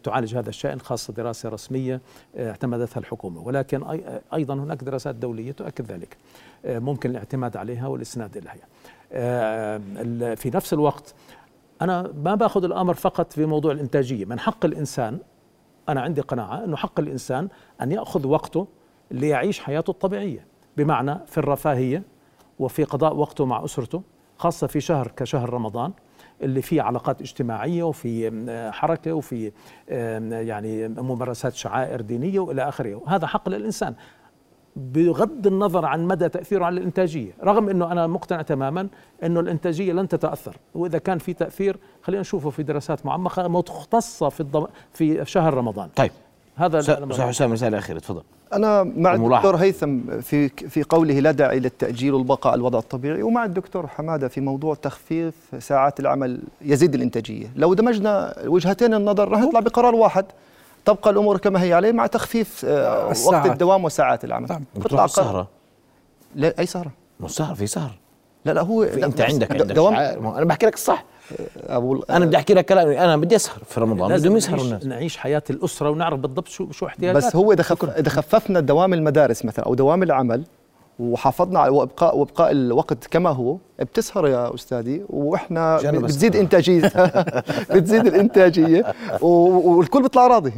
تعالج 0.03 0.35
هذا 0.35 0.49
الشأن 0.49 0.79
خاصة 0.79 1.13
دراسة 1.13 1.49
رسمية 1.49 2.01
آه، 2.35 2.49
اعتمدتها 2.49 2.99
الحكومة. 2.99 3.41
ولكن 3.41 3.85
أي- 3.85 4.33
أيضا 4.33 4.53
هناك 4.53 4.83
دراسات 4.83 5.15
دولية 5.15 5.51
تؤكد 5.51 5.91
ذلك 5.91 6.17
آه، 6.65 6.79
ممكن 6.79 7.09
الاعتماد 7.09 7.57
عليها 7.57 7.87
والاستناد 7.87 8.37
إليها 8.37 8.67
آه، 9.11 9.77
في 10.35 10.51
نفس 10.55 10.73
الوقت 10.73 11.13
أنا 11.81 12.13
ما 12.23 12.35
بأخذ 12.35 12.63
الأمر 12.63 12.93
فقط 12.93 13.33
في 13.33 13.45
موضوع 13.45 13.71
الإنتاجية. 13.71 14.25
من 14.25 14.39
حق 14.39 14.65
الإنسان 14.65 15.17
أنا 15.89 16.01
عندي 16.01 16.21
قناعة 16.21 16.63
أنه 16.63 16.75
حق 16.75 16.99
الإنسان 16.99 17.47
أن 17.81 17.91
يأخذ 17.91 18.27
وقته 18.27 18.67
ليعيش 19.11 19.59
حياته 19.59 19.91
الطبيعية. 19.91 20.45
بمعنى 20.77 21.15
في 21.27 21.37
الرفاهية 21.37 22.03
وفي 22.59 22.83
قضاء 22.83 23.15
وقته 23.15 23.45
مع 23.45 23.65
أسرته 23.65 24.01
خاصة 24.37 24.67
في 24.67 24.79
شهر 24.81 25.07
كشهر 25.15 25.49
رمضان 25.53 25.91
اللي 26.41 26.61
فيه 26.61 26.81
علاقات 26.81 27.21
اجتماعية 27.21 27.83
وفي 27.83 28.27
آم، 28.27 28.71
حركة 28.71 29.13
وفي 29.13 29.51
يعني 30.31 30.87
ممارسات 30.87 31.53
شعائر 31.53 32.01
دينية 32.01 32.39
وإلى 32.39 32.67
آخره. 32.69 33.01
هذا 33.07 33.27
حق 33.27 33.49
للإنسان. 33.49 33.95
بغض 34.75 35.47
النظر 35.47 35.85
عن 35.85 36.05
مدى 36.05 36.29
تأثيره 36.29 36.65
على 36.65 36.79
الإنتاجية. 36.79 37.31
رغم 37.43 37.69
أنه 37.69 37.91
أنا 37.91 38.07
مقتنع 38.07 38.41
تماما 38.41 38.87
أنه 39.23 39.39
الإنتاجية 39.39 39.93
لن 39.93 40.07
تتأثر. 40.07 40.57
وإذا 40.75 40.97
كان 40.97 41.17
في 41.17 41.33
تأثير 41.33 41.77
خلينا 42.01 42.21
نشوفه 42.21 42.49
في 42.49 42.63
دراسات 42.63 43.05
معمقة 43.05 43.47
مختصة 43.47 44.29
في 44.29 44.39
الضم... 44.39 44.65
في 44.93 45.25
شهر 45.25 45.53
رمضان. 45.53 45.89
طيب. 45.95 46.11
هذا 46.57 46.79
أستاذ 46.79 47.21
حسام 47.21 47.53
رساله 47.53 47.77
اخيره 47.77 47.99
تفضل. 47.99 48.23
أنا 48.53 48.83
مع. 48.83 49.13
الدكتور 49.13 49.55
هيثم 49.55 50.21
في 50.21 50.49
في 50.49 50.83
قوله 50.83 51.19
لا 51.19 51.31
داعي 51.31 51.59
للتأجيل 51.59 52.13
والبقاء 52.13 52.51
على 52.51 52.59
الوضع 52.59 52.79
الطبيعي 52.79 53.23
ومع 53.23 53.45
الدكتور 53.45 53.87
حمادة 53.87 54.27
في 54.27 54.41
موضوع 54.41 54.75
تخفيف 54.75 55.33
ساعات 55.59 55.99
العمل 55.99 56.39
يزيد 56.61 56.95
الإنتاجية. 56.95 57.51
لو 57.55 57.73
دمجنا 57.73 58.35
وجهتين 58.45 58.93
النظر 58.93 59.29
راح 59.29 59.39
نطلع 59.39 59.59
بقرار 59.59 59.95
واحد. 59.95 60.25
تبقى 60.85 61.09
الأمور 61.09 61.37
كما 61.37 61.63
هي 61.63 61.73
عليه 61.73 61.91
مع 61.91 62.07
تخفيف 62.07 62.65
آه، 62.65 63.03
وقت 63.03 63.11
الساعات. 63.11 63.51
الدوام 63.51 63.85
وساعات 63.85 64.23
العمل. 64.25 64.47
نعم. 64.49 64.63
بتروح 64.75 65.03
السهرة. 65.03 65.47
لا 66.35 66.53
أي 66.59 66.65
سهرة؟ 66.65 66.91
مو 67.19 67.27
سهر 67.27 67.55
في 67.55 67.67
سهر. 67.67 67.91
لا 68.45 68.51
لا 68.51 68.61
هو 68.61 68.83
لا 68.83 69.05
أنت 69.05 69.21
عندك 69.21 69.51
عندك 69.51 69.65
دوام 69.65 69.95
أنا 70.27 70.45
بحكي 70.45 70.65
لك 70.65 70.73
الصح. 70.73 71.03
أبو 71.67 72.03
أنا 72.09 72.25
بدي 72.25 72.37
أحكي 72.37 72.53
لك 72.53 72.65
كلام 72.65 72.89
أنا 72.89 73.17
بدي 73.17 73.35
أسهر 73.35 73.61
في 73.69 73.79
رمضان 73.79 74.09
لازم 74.09 74.23
بدهم 74.23 74.37
يسهروا 74.37 74.57
نعيش, 74.63 74.71
الناس. 74.71 74.85
نعيش 74.85 75.17
حياة 75.17 75.43
الأسرة 75.49 75.89
ونعرف 75.89 76.19
بالضبط 76.19 76.47
شو 76.47 76.71
شو 76.71 76.85
احتياجاتها 76.85 77.27
بس 77.27 77.35
هو 77.35 77.51
إذا 77.51 77.63
خف 77.63 77.85
إذا 77.89 78.09
خففنا 78.09 78.59
دوام 78.59 78.93
المدارس 78.93 79.45
مثلا 79.45 79.65
أو 79.65 79.75
دوام 79.75 80.03
العمل 80.03 80.43
وحافظنا 80.99 81.59
على 81.59 81.71
وابقاء 81.71 82.17
وإبقاء 82.17 82.51
الوقت 82.51 83.07
كما 83.07 83.29
هو 83.29 83.57
بتسهر 83.79 84.27
يا 84.27 84.55
أستاذي 84.55 85.03
وإحنا 85.09 85.77
بتزيد. 85.91 86.35
انتاجيه 86.35 86.91
بتزيد 87.69 88.07
الإنتاجية. 88.07 88.93
والكل 89.21 90.01
بيطلع 90.01 90.27
راضي. 90.27 90.53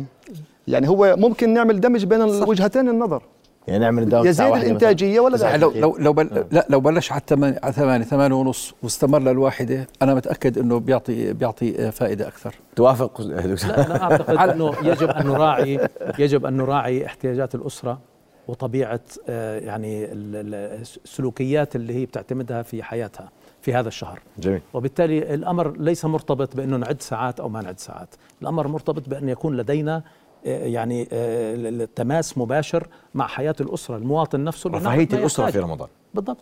يعني 0.68 0.90
هو 0.90 1.16
ممكن 1.18 1.54
نعمل 1.54 1.80
دمج 1.80 2.06
بين 2.06 2.22
وجهتين 2.22 2.90
النظر. 2.90 3.24
يعني 3.68 3.80
نعمل 3.84 4.04
الدوام 4.04 4.26
يزيد. 4.26 4.48
الإنتاجية 4.54 5.20
ولا 5.20 5.38
لا؟ 5.38 5.58
لو 5.58 5.72
لو 5.76 5.98
لو 6.00 6.14
بل 6.14 6.46
لا 6.52 6.66
لو 6.70 6.80
بلش 6.80 7.12
على 7.12 7.22
الثمانية 7.22 7.60
على 7.64 7.74
ثمانية 7.74 8.06
ثمانية 8.06 8.36
ونص 8.36 8.74
واستمر 8.84 9.20
للواحدة 9.20 9.88
أنا 10.02 10.16
متأكد 10.16 10.58
إنه 10.58 10.80
بيعطي 10.80 11.34
بيعطي 11.34 11.92
فائدة 11.92 12.28
أكثر. 12.28 12.56
توافق؟ 12.76 13.22
لا 13.22 13.86
أنا 13.86 14.04
أعتقد 14.04 14.50
أنه 14.50 14.74
يجب 14.84 15.10
أن 15.10 15.28
نراعي 15.28 15.88
يجب 16.20 16.46
أن 16.46 16.58
نراعي 16.58 17.06
احتياجات 17.06 17.56
الأسرة 17.56 18.00
وطبيعة 18.48 19.00
آه، 19.30 19.60
يعني 19.60 20.06
ال- 20.06 20.36
ال- 20.36 20.82
السلوكيات 21.06 21.76
اللي 21.76 21.94
هي 21.96 22.06
بتعتمدها 22.06 22.62
في 22.62 22.84
حياتها 22.84 23.30
في 23.62 23.74
هذا 23.74 23.88
الشهر. 23.88 24.20
جميل. 24.40 24.62
وبالتالي 24.74 25.34
الأمر 25.34 25.78
ليس 25.78 26.06
مرتبط 26.06 26.56
بأنه 26.56 26.78
نعد 26.78 27.02
ساعات 27.02 27.40
أو 27.40 27.50
ما 27.50 27.62
نعد 27.62 27.80
ساعات. 27.80 28.16
الأمر 28.42 28.68
مرتبط 28.68 29.10
بأن 29.10 29.30
يكون 29.30 29.58
لدينا 29.58 29.96
آه، 29.96 30.04
يعني 30.46 31.02
آه، 31.12 31.56
ال- 31.56 31.82
التماس 31.82 32.38
مباشر 32.38 32.88
مع 33.16 33.28
حياة 33.28 33.56
الأسرة 33.62 33.98
المواطن 33.98 34.44
نفسه 34.44 34.70
ما 34.70 34.78
الأسرة 35.14 35.52
في. 35.52 35.60
رمضان. 35.60 35.88
بالضبط. 36.14 36.38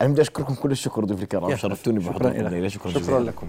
أنا 0.00 0.08
بدي 0.12 0.20
أشكركم 0.20 0.54
كل 0.54 0.70
الشكر 0.70 1.04
ضيوف 1.04 1.22
الكرام 1.22 1.56
شرفتوني 1.56 2.00
شكراً 2.00 2.12
بحضوركم 2.12 2.38
شكرا 2.68 2.90
شكرا 2.92 3.02
جزيلا. 3.02 3.18
لكم. 3.30 3.48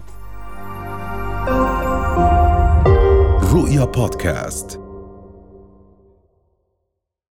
رؤيا 3.54 3.86
بودكاست. 3.86 4.80